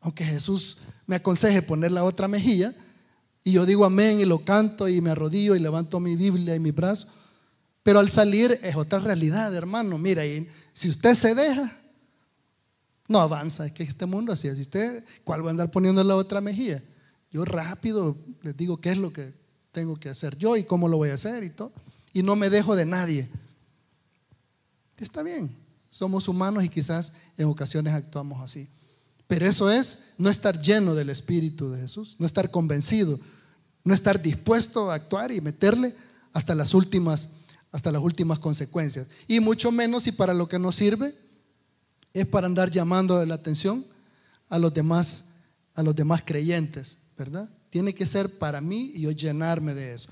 Aunque 0.00 0.24
Jesús 0.24 0.78
me 1.06 1.16
aconseje 1.16 1.62
poner 1.62 1.92
la 1.92 2.04
otra 2.04 2.28
mejilla 2.28 2.74
y 3.44 3.52
yo 3.52 3.66
digo 3.66 3.84
amén 3.84 4.20
y 4.20 4.24
lo 4.24 4.44
canto 4.44 4.88
y 4.88 5.00
me 5.00 5.10
arrodillo 5.10 5.54
y 5.54 5.60
levanto 5.60 6.00
mi 6.00 6.16
Biblia 6.16 6.54
y 6.54 6.60
mi 6.60 6.70
brazo, 6.70 7.08
pero 7.82 7.98
al 7.98 8.10
salir 8.10 8.58
es 8.62 8.76
otra 8.76 8.98
realidad, 8.98 9.54
hermano. 9.54 9.98
Mira, 9.98 10.22
si 10.72 10.88
usted 10.88 11.14
se 11.14 11.34
deja, 11.34 11.78
no 13.08 13.20
avanza. 13.20 13.66
Es 13.66 13.72
que 13.72 13.82
este 13.82 14.06
mundo 14.06 14.32
así 14.32 14.48
es. 14.48 14.58
Usted, 14.58 15.04
¿cuál 15.24 15.44
va 15.44 15.48
a 15.48 15.50
andar 15.50 15.70
poniendo 15.70 16.02
la 16.04 16.16
otra 16.16 16.40
mejilla? 16.40 16.82
Yo 17.30 17.44
rápido 17.44 18.16
les 18.42 18.56
digo 18.56 18.76
qué 18.78 18.92
es 18.92 18.98
lo 18.98 19.12
que 19.12 19.34
tengo 19.72 19.96
que 19.96 20.10
hacer 20.10 20.36
yo 20.36 20.56
y 20.56 20.64
cómo 20.64 20.88
lo 20.88 20.98
voy 20.98 21.10
a 21.10 21.14
hacer 21.14 21.42
y 21.42 21.50
todo. 21.50 21.72
Y 22.12 22.22
no 22.22 22.36
me 22.36 22.50
dejo 22.50 22.76
de 22.76 22.86
nadie. 22.86 23.28
Está 25.02 25.22
bien, 25.22 25.54
somos 25.90 26.28
humanos 26.28 26.64
y 26.64 26.68
quizás 26.68 27.12
en 27.36 27.46
ocasiones 27.46 27.92
actuamos 27.92 28.40
así. 28.40 28.68
Pero 29.26 29.46
eso 29.46 29.70
es 29.70 30.00
no 30.18 30.30
estar 30.30 30.60
lleno 30.60 30.94
del 30.94 31.10
Espíritu 31.10 31.70
de 31.70 31.80
Jesús, 31.80 32.16
no 32.18 32.26
estar 32.26 32.50
convencido, 32.50 33.18
no 33.84 33.94
estar 33.94 34.20
dispuesto 34.22 34.90
a 34.90 34.94
actuar 34.94 35.32
y 35.32 35.40
meterle 35.40 35.94
hasta 36.32 36.54
las 36.54 36.74
últimas, 36.74 37.30
hasta 37.72 37.90
las 37.90 38.02
últimas 38.02 38.38
consecuencias. 38.38 39.06
Y 39.26 39.40
mucho 39.40 39.72
menos 39.72 40.04
si 40.04 40.12
para 40.12 40.34
lo 40.34 40.48
que 40.48 40.58
nos 40.58 40.76
sirve 40.76 41.16
es 42.12 42.26
para 42.26 42.46
andar 42.46 42.70
llamando 42.70 43.24
la 43.24 43.34
atención 43.34 43.84
a 44.50 44.58
los 44.58 44.72
demás, 44.72 45.30
a 45.74 45.82
los 45.82 45.96
demás 45.96 46.22
creyentes, 46.24 46.98
¿verdad? 47.16 47.48
Tiene 47.70 47.94
que 47.94 48.06
ser 48.06 48.38
para 48.38 48.60
mí 48.60 48.92
y 48.94 49.00
yo 49.02 49.10
llenarme 49.10 49.74
de 49.74 49.94
eso. 49.94 50.10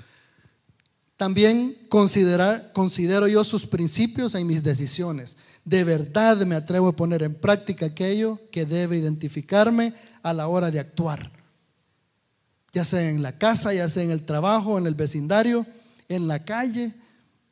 También 1.20 1.76
considero 1.90 3.28
yo 3.28 3.44
sus 3.44 3.66
principios 3.66 4.34
en 4.34 4.46
mis 4.46 4.62
decisiones. 4.62 5.36
De 5.66 5.84
verdad 5.84 6.38
me 6.46 6.54
atrevo 6.54 6.88
a 6.88 6.96
poner 6.96 7.22
en 7.22 7.34
práctica 7.34 7.84
aquello 7.84 8.40
que 8.50 8.64
debe 8.64 8.96
identificarme 8.96 9.92
a 10.22 10.32
la 10.32 10.48
hora 10.48 10.70
de 10.70 10.80
actuar. 10.80 11.30
Ya 12.72 12.86
sea 12.86 13.10
en 13.10 13.20
la 13.20 13.36
casa, 13.36 13.74
ya 13.74 13.86
sea 13.90 14.02
en 14.02 14.12
el 14.12 14.24
trabajo, 14.24 14.78
en 14.78 14.86
el 14.86 14.94
vecindario, 14.94 15.66
en 16.08 16.26
la 16.26 16.42
calle, 16.42 16.94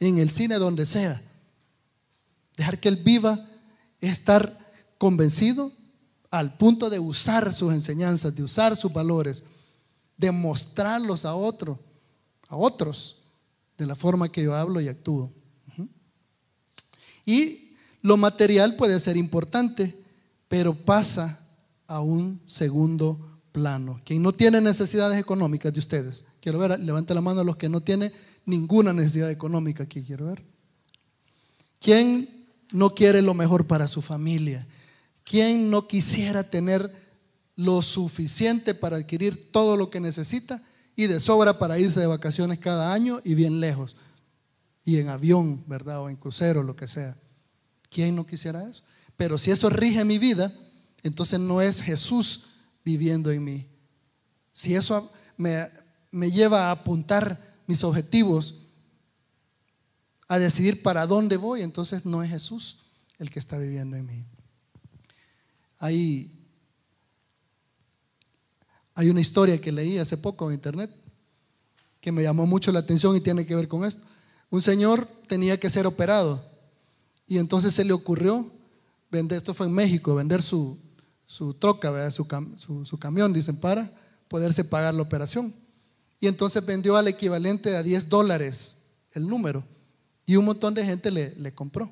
en 0.00 0.16
el 0.16 0.30
cine, 0.30 0.54
donde 0.54 0.86
sea. 0.86 1.20
Dejar 2.56 2.78
que 2.78 2.88
Él 2.88 2.96
viva 2.96 3.50
es 4.00 4.12
estar 4.12 4.58
convencido 4.96 5.70
al 6.30 6.56
punto 6.56 6.88
de 6.88 7.00
usar 7.00 7.52
sus 7.52 7.74
enseñanzas, 7.74 8.34
de 8.34 8.44
usar 8.44 8.76
sus 8.76 8.94
valores, 8.94 9.44
de 10.16 10.32
mostrarlos 10.32 11.26
a 11.26 11.34
otro, 11.34 11.78
a 12.48 12.56
otros 12.56 13.17
de 13.78 13.86
la 13.86 13.94
forma 13.94 14.30
que 14.30 14.42
yo 14.42 14.54
hablo 14.54 14.80
y 14.80 14.88
actúo. 14.88 15.32
Y 17.24 17.76
lo 18.02 18.16
material 18.16 18.76
puede 18.76 18.98
ser 19.00 19.16
importante, 19.16 19.96
pero 20.48 20.74
pasa 20.74 21.40
a 21.86 22.00
un 22.00 22.40
segundo 22.44 23.40
plano. 23.52 24.00
Quien 24.04 24.22
no 24.22 24.32
tiene 24.32 24.60
necesidades 24.60 25.18
económicas 25.18 25.72
de 25.72 25.78
ustedes, 25.78 26.24
quiero 26.40 26.58
ver, 26.58 26.78
levante 26.80 27.14
la 27.14 27.20
mano 27.20 27.40
a 27.40 27.44
los 27.44 27.56
que 27.56 27.68
no 27.68 27.80
tienen 27.80 28.12
ninguna 28.46 28.92
necesidad 28.92 29.30
económica 29.30 29.84
aquí, 29.84 30.02
quiero 30.02 30.26
ver. 30.26 30.42
¿Quién 31.80 32.46
no 32.72 32.90
quiere 32.90 33.22
lo 33.22 33.34
mejor 33.34 33.66
para 33.66 33.88
su 33.88 34.02
familia? 34.02 34.66
¿Quién 35.22 35.70
no 35.70 35.86
quisiera 35.86 36.42
tener 36.44 36.90
lo 37.54 37.82
suficiente 37.82 38.74
para 38.74 38.96
adquirir 38.96 39.50
todo 39.50 39.76
lo 39.76 39.90
que 39.90 40.00
necesita 40.00 40.62
y 40.98 41.06
de 41.06 41.20
sobra 41.20 41.60
para 41.60 41.78
irse 41.78 42.00
de 42.00 42.08
vacaciones 42.08 42.58
cada 42.58 42.92
año 42.92 43.20
y 43.22 43.36
bien 43.36 43.60
lejos. 43.60 43.94
Y 44.84 44.98
en 44.98 45.08
avión, 45.08 45.62
¿verdad? 45.68 46.00
O 46.02 46.10
en 46.10 46.16
crucero, 46.16 46.64
lo 46.64 46.74
que 46.74 46.88
sea. 46.88 47.16
¿Quién 47.88 48.16
no 48.16 48.26
quisiera 48.26 48.68
eso? 48.68 48.82
Pero 49.16 49.38
si 49.38 49.52
eso 49.52 49.70
rige 49.70 50.04
mi 50.04 50.18
vida, 50.18 50.52
entonces 51.04 51.38
no 51.38 51.62
es 51.62 51.82
Jesús 51.82 52.46
viviendo 52.84 53.30
en 53.30 53.44
mí. 53.44 53.68
Si 54.52 54.74
eso 54.74 55.12
me, 55.36 55.68
me 56.10 56.32
lleva 56.32 56.66
a 56.66 56.70
apuntar 56.72 57.40
mis 57.68 57.84
objetivos, 57.84 58.62
a 60.26 60.40
decidir 60.40 60.82
para 60.82 61.06
dónde 61.06 61.36
voy, 61.36 61.62
entonces 61.62 62.06
no 62.06 62.24
es 62.24 62.30
Jesús 62.30 62.86
el 63.18 63.30
que 63.30 63.38
está 63.38 63.56
viviendo 63.56 63.96
en 63.96 64.04
mí. 64.04 64.26
Hay 65.78 66.37
hay 68.98 69.10
una 69.10 69.20
historia 69.20 69.60
que 69.60 69.70
leí 69.70 69.96
hace 69.96 70.16
poco 70.16 70.48
en 70.48 70.54
internet 70.54 70.90
que 72.00 72.10
me 72.10 72.24
llamó 72.24 72.46
mucho 72.48 72.72
la 72.72 72.80
atención 72.80 73.14
y 73.14 73.20
tiene 73.20 73.46
que 73.46 73.54
ver 73.54 73.68
con 73.68 73.84
esto. 73.84 74.02
Un 74.50 74.60
señor 74.60 75.06
tenía 75.28 75.60
que 75.60 75.70
ser 75.70 75.86
operado 75.86 76.44
y 77.24 77.38
entonces 77.38 77.72
se 77.72 77.84
le 77.84 77.92
ocurrió 77.92 78.50
vender, 79.08 79.38
esto 79.38 79.54
fue 79.54 79.68
en 79.68 79.72
México, 79.72 80.16
vender 80.16 80.42
su, 80.42 80.76
su 81.28 81.54
troca, 81.54 82.10
Su, 82.10 82.26
su, 82.84 82.98
camión, 82.98 83.32
dicen, 83.32 83.60
para 83.60 83.88
poderse 84.26 84.64
pagar 84.64 84.94
la 84.94 85.02
operación. 85.02 85.54
Y 86.18 86.26
entonces 86.26 86.66
vendió 86.66 86.96
al 86.96 87.06
equivalente 87.06 87.76
a 87.76 87.84
10 87.84 88.08
dólares 88.08 88.78
el 89.12 89.28
número 89.28 89.62
y 90.26 90.34
un 90.34 90.44
montón 90.44 90.74
de 90.74 90.84
gente 90.84 91.12
le, 91.12 91.36
le 91.36 91.54
compró. 91.54 91.88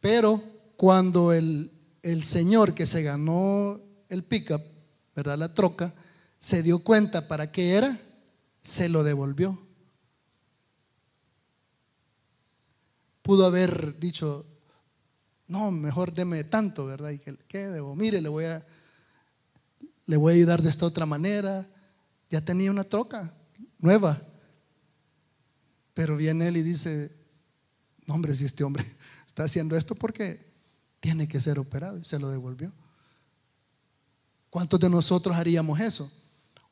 Pero 0.00 0.42
cuando 0.78 1.34
el, 1.34 1.70
el 2.00 2.24
señor 2.24 2.72
que 2.72 2.86
se 2.86 3.02
ganó 3.02 3.78
el 4.08 4.24
pickup 4.24 4.77
¿verdad? 5.18 5.36
La 5.36 5.52
troca, 5.52 5.92
se 6.38 6.62
dio 6.62 6.78
cuenta 6.78 7.26
para 7.26 7.50
qué 7.50 7.72
era, 7.72 7.98
se 8.62 8.88
lo 8.88 9.02
devolvió. 9.02 9.60
Pudo 13.22 13.44
haber 13.46 13.98
dicho, 13.98 14.46
no, 15.48 15.72
mejor 15.72 16.14
deme 16.14 16.44
tanto, 16.44 16.86
¿verdad? 16.86 17.10
Y 17.10 17.18
que, 17.18 17.36
¿qué 17.48 17.66
debo? 17.66 17.96
Mire, 17.96 18.22
le 18.22 18.28
voy 18.28 18.44
a, 18.44 18.64
le 20.06 20.16
voy 20.16 20.34
a 20.34 20.36
ayudar 20.36 20.62
de 20.62 20.70
esta 20.70 20.86
otra 20.86 21.04
manera. 21.04 21.68
Ya 22.30 22.40
tenía 22.40 22.70
una 22.70 22.84
troca 22.84 23.34
nueva. 23.80 24.22
Pero 25.94 26.16
viene 26.16 26.46
él 26.46 26.58
y 26.58 26.62
dice, 26.62 27.10
no 28.06 28.14
hombre, 28.14 28.36
si 28.36 28.44
este 28.44 28.62
hombre 28.62 28.84
está 29.26 29.42
haciendo 29.42 29.76
esto 29.76 29.96
porque 29.96 30.38
tiene 31.00 31.26
que 31.26 31.40
ser 31.40 31.58
operado 31.58 31.98
y 31.98 32.04
se 32.04 32.20
lo 32.20 32.30
devolvió. 32.30 32.72
¿Cuántos 34.50 34.80
de 34.80 34.88
nosotros 34.88 35.36
haríamos 35.36 35.80
eso? 35.80 36.10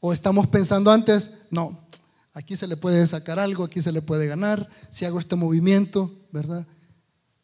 ¿O 0.00 0.12
estamos 0.12 0.46
pensando 0.46 0.90
antes, 0.90 1.32
no, 1.50 1.86
aquí 2.32 2.56
se 2.56 2.66
le 2.66 2.76
puede 2.76 3.06
sacar 3.06 3.38
algo, 3.38 3.64
aquí 3.64 3.82
se 3.82 3.92
le 3.92 4.02
puede 4.02 4.26
ganar, 4.26 4.68
si 4.90 5.04
hago 5.04 5.18
este 5.18 5.36
movimiento, 5.36 6.12
¿verdad? 6.32 6.66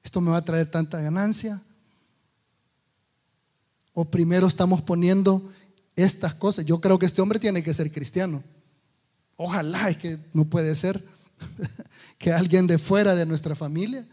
¿Esto 0.03 0.21
me 0.21 0.31
va 0.31 0.39
a 0.39 0.45
traer 0.45 0.71
tanta 0.71 1.01
ganancia? 1.01 1.63
¿O 3.95 4.05
primero 4.05 4.47
estamos 4.47 4.83
poniendo 4.83 5.51
estas 5.97 6.35
cosas? 6.35 6.65
Yo 6.65 6.81
creo 6.81 6.99
que 6.99 7.07
este 7.07 7.23
hombre 7.23 7.39
tiene 7.39 7.63
que 7.63 7.75
ser 7.75 7.93
cristiano. 7.93 8.43
Ojalá, 9.37 9.91
es 9.91 9.97
que 9.97 10.19
no 10.33 10.45
puede 10.45 10.75
ser 10.75 11.03
que 12.19 12.33
alguien 12.33 12.67
de 12.67 12.79
fuera 12.79 13.15
de 13.15 13.27
nuestra 13.27 13.55
familia 13.55 14.07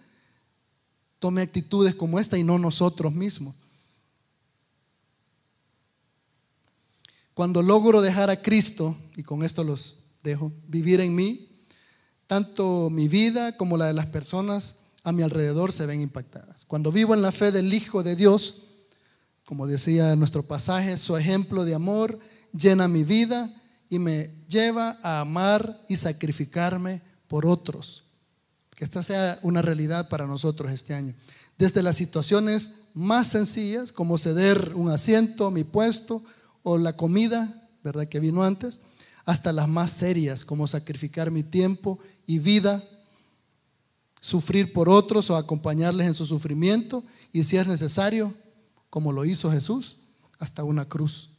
tome 1.19 1.41
actitudes 1.41 1.95
como 1.95 2.19
esta 2.19 2.37
y 2.37 2.43
no 2.43 2.57
nosotros 2.57 3.13
mismos. 3.13 3.55
Cuando 7.39 7.63
logro 7.63 8.01
dejar 8.01 8.29
a 8.29 8.41
Cristo, 8.41 8.97
y 9.15 9.23
con 9.23 9.45
esto 9.45 9.63
los 9.63 9.95
dejo, 10.23 10.51
vivir 10.67 10.99
en 10.99 11.15
mí, 11.15 11.47
tanto 12.27 12.89
mi 12.89 13.07
vida 13.07 13.55
como 13.55 13.77
la 13.77 13.85
de 13.85 13.93
las 13.93 14.07
personas 14.07 14.79
a 15.05 15.13
mi 15.13 15.23
alrededor 15.23 15.71
se 15.71 15.85
ven 15.85 16.01
impactadas. 16.01 16.65
Cuando 16.65 16.91
vivo 16.91 17.13
en 17.13 17.21
la 17.21 17.31
fe 17.31 17.53
del 17.53 17.73
Hijo 17.73 18.03
de 18.03 18.17
Dios, 18.17 18.63
como 19.45 19.67
decía 19.67 20.17
nuestro 20.17 20.43
pasaje, 20.43 20.97
su 20.97 21.15
ejemplo 21.15 21.63
de 21.63 21.75
amor 21.75 22.19
llena 22.51 22.89
mi 22.89 23.05
vida 23.05 23.55
y 23.89 23.99
me 23.99 24.31
lleva 24.49 24.99
a 25.01 25.21
amar 25.21 25.81
y 25.87 25.95
sacrificarme 25.95 27.01
por 27.29 27.45
otros. 27.45 28.03
Que 28.75 28.83
esta 28.83 29.01
sea 29.01 29.39
una 29.43 29.61
realidad 29.61 30.09
para 30.09 30.27
nosotros 30.27 30.73
este 30.73 30.93
año. 30.93 31.13
Desde 31.57 31.83
las 31.83 31.95
situaciones 31.95 32.71
más 32.93 33.27
sencillas, 33.27 33.93
como 33.93 34.17
ceder 34.17 34.73
un 34.75 34.91
asiento, 34.91 35.51
mi 35.51 35.63
puesto, 35.63 36.21
o 36.63 36.77
la 36.77 36.95
comida, 36.95 37.69
¿verdad? 37.83 38.07
Que 38.07 38.19
vino 38.19 38.43
antes, 38.43 38.81
hasta 39.25 39.53
las 39.53 39.67
más 39.67 39.91
serias, 39.91 40.43
como 40.43 40.67
sacrificar 40.67 41.31
mi 41.31 41.43
tiempo 41.43 41.99
y 42.25 42.39
vida, 42.39 42.83
sufrir 44.21 44.73
por 44.73 44.89
otros 44.89 45.29
o 45.29 45.37
acompañarles 45.37 46.07
en 46.07 46.13
su 46.13 46.25
sufrimiento 46.25 47.03
y 47.31 47.43
si 47.43 47.57
es 47.57 47.67
necesario, 47.67 48.33
como 48.89 49.11
lo 49.11 49.25
hizo 49.25 49.51
Jesús, 49.51 49.97
hasta 50.39 50.63
una 50.63 50.85
cruz, 50.85 51.29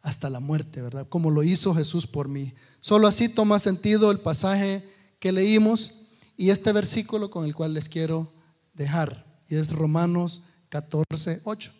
hasta 0.00 0.30
la 0.30 0.40
muerte, 0.40 0.80
¿verdad? 0.80 1.06
Como 1.08 1.30
lo 1.30 1.42
hizo 1.42 1.74
Jesús 1.74 2.06
por 2.06 2.28
mí. 2.28 2.54
Solo 2.80 3.06
así 3.06 3.28
toma 3.28 3.58
sentido 3.58 4.10
el 4.10 4.20
pasaje 4.20 4.88
que 5.18 5.32
leímos 5.32 5.94
y 6.36 6.50
este 6.50 6.72
versículo 6.72 7.30
con 7.30 7.44
el 7.44 7.54
cual 7.54 7.74
les 7.74 7.88
quiero 7.88 8.32
dejar, 8.74 9.26
y 9.48 9.56
es 9.56 9.72
Romanos 9.72 10.44
14, 10.68 11.40
8. 11.44 11.77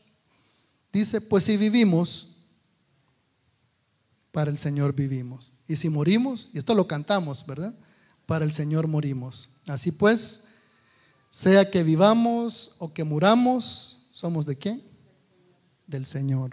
Dice, 0.92 1.20
pues 1.20 1.44
si 1.44 1.56
vivimos, 1.56 2.38
para 4.32 4.50
el 4.50 4.58
Señor 4.58 4.94
vivimos. 4.94 5.52
Y 5.66 5.76
si 5.76 5.88
morimos, 5.88 6.50
y 6.52 6.58
esto 6.58 6.74
lo 6.74 6.86
cantamos, 6.86 7.44
¿verdad? 7.46 7.74
Para 8.26 8.44
el 8.44 8.52
Señor 8.52 8.86
morimos. 8.86 9.56
Así 9.66 9.92
pues, 9.92 10.44
sea 11.30 11.70
que 11.70 11.82
vivamos 11.82 12.72
o 12.78 12.92
que 12.92 13.04
muramos, 13.04 14.06
¿somos 14.12 14.46
de 14.46 14.56
qué? 14.56 14.80
Del 15.86 16.06
Señor. 16.06 16.52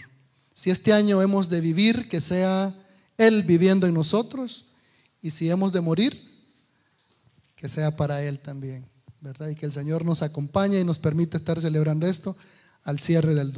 Si 0.54 0.72
este 0.72 0.94
año 0.94 1.22
hemos 1.22 1.50
de 1.50 1.62
vivir, 1.62 2.08
que 2.10 2.22
sea 2.22 2.74
Él 3.18 3.44
viviendo 3.44 3.88
en 3.88 3.94
nosotros, 3.94 4.68
y 5.22 5.32
si 5.32 5.50
hemos 5.50 5.72
de 5.74 5.82
morir, 5.82 6.20
que 7.56 7.70
sea 7.70 7.96
para 7.96 8.24
Él 8.24 8.40
también, 8.40 8.86
¿verdad? 9.22 9.50
Y 9.50 9.56
que 9.56 9.66
el 9.66 9.72
Señor 9.72 10.06
nos 10.06 10.22
acompañe 10.22 10.80
y 10.80 10.84
nos 10.84 11.00
permita 11.00 11.38
estar 11.38 11.60
celebrando 11.60 12.08
esto 12.08 12.38
al 12.84 13.00
cierre 13.00 13.34
del 13.34 13.52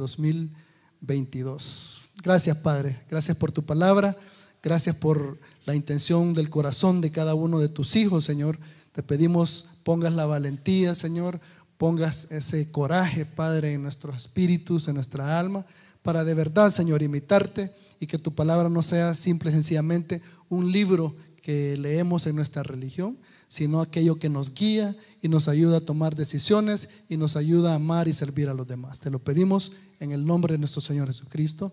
2022. 1.00 2.10
Gracias, 2.22 2.56
Padre. 2.58 2.98
Gracias 3.08 3.36
por 3.36 3.52
tu 3.52 3.64
palabra. 3.64 4.16
Gracias 4.62 4.96
por 4.96 5.38
la 5.66 5.74
intención 5.74 6.34
del 6.34 6.50
corazón 6.50 7.00
de 7.00 7.10
cada 7.10 7.34
uno 7.34 7.60
de 7.60 7.68
tus 7.68 7.96
hijos, 7.96 8.24
Señor. 8.24 8.58
Te 8.92 9.02
pedimos 9.02 9.78
pongas 9.84 10.12
la 10.12 10.26
valentía, 10.26 10.94
Señor, 10.94 11.40
pongas 11.78 12.30
ese 12.30 12.70
coraje, 12.70 13.24
Padre, 13.24 13.72
en 13.72 13.82
nuestros 13.82 14.16
espíritus, 14.16 14.88
en 14.88 14.96
nuestra 14.96 15.38
alma, 15.38 15.64
para 16.02 16.24
de 16.24 16.34
verdad, 16.34 16.70
Señor, 16.70 17.02
imitarte 17.02 17.72
y 18.00 18.06
que 18.06 18.18
tu 18.18 18.34
palabra 18.34 18.68
no 18.68 18.82
sea 18.82 19.14
simple 19.14 19.50
sencillamente 19.50 20.20
un 20.48 20.72
libro 20.72 21.16
que 21.40 21.76
leemos 21.78 22.26
en 22.26 22.36
nuestra 22.36 22.62
religión, 22.62 23.16
sino 23.48 23.80
aquello 23.80 24.18
que 24.18 24.28
nos 24.28 24.54
guía 24.54 24.94
y 25.20 25.28
nos 25.28 25.48
ayuda 25.48 25.78
a 25.78 25.80
tomar 25.80 26.14
decisiones 26.14 26.90
y 27.08 27.16
nos 27.16 27.36
ayuda 27.36 27.72
a 27.72 27.76
amar 27.76 28.06
y 28.06 28.12
servir 28.12 28.48
a 28.48 28.54
los 28.54 28.66
demás. 28.66 29.00
Te 29.00 29.10
lo 29.10 29.18
pedimos 29.18 29.72
en 30.00 30.12
el 30.12 30.24
nombre 30.24 30.52
de 30.52 30.58
nuestro 30.58 30.80
Señor 30.80 31.08
Jesucristo. 31.08 31.72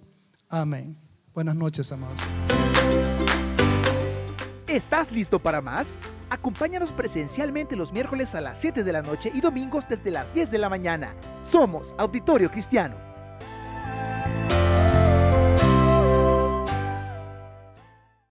Amén. 0.49 0.97
Buenas 1.34 1.55
noches, 1.55 1.91
amados. 1.91 2.21
¿Estás 4.67 5.11
listo 5.11 5.39
para 5.39 5.61
más? 5.61 5.97
Acompáñanos 6.30 6.91
presencialmente 6.91 7.76
los 7.76 7.93
miércoles 7.93 8.36
a 8.36 8.41
las 8.41 8.59
7 8.59 8.84
de 8.84 8.91
la 8.91 9.01
noche 9.01 9.32
y 9.34 9.41
domingos 9.41 9.86
desde 9.88 10.11
las 10.11 10.34
10 10.34 10.51
de 10.51 10.57
la 10.57 10.69
mañana. 10.69 11.15
Somos 11.43 11.93
Auditorio 11.97 12.49
Cristiano. 12.49 13.14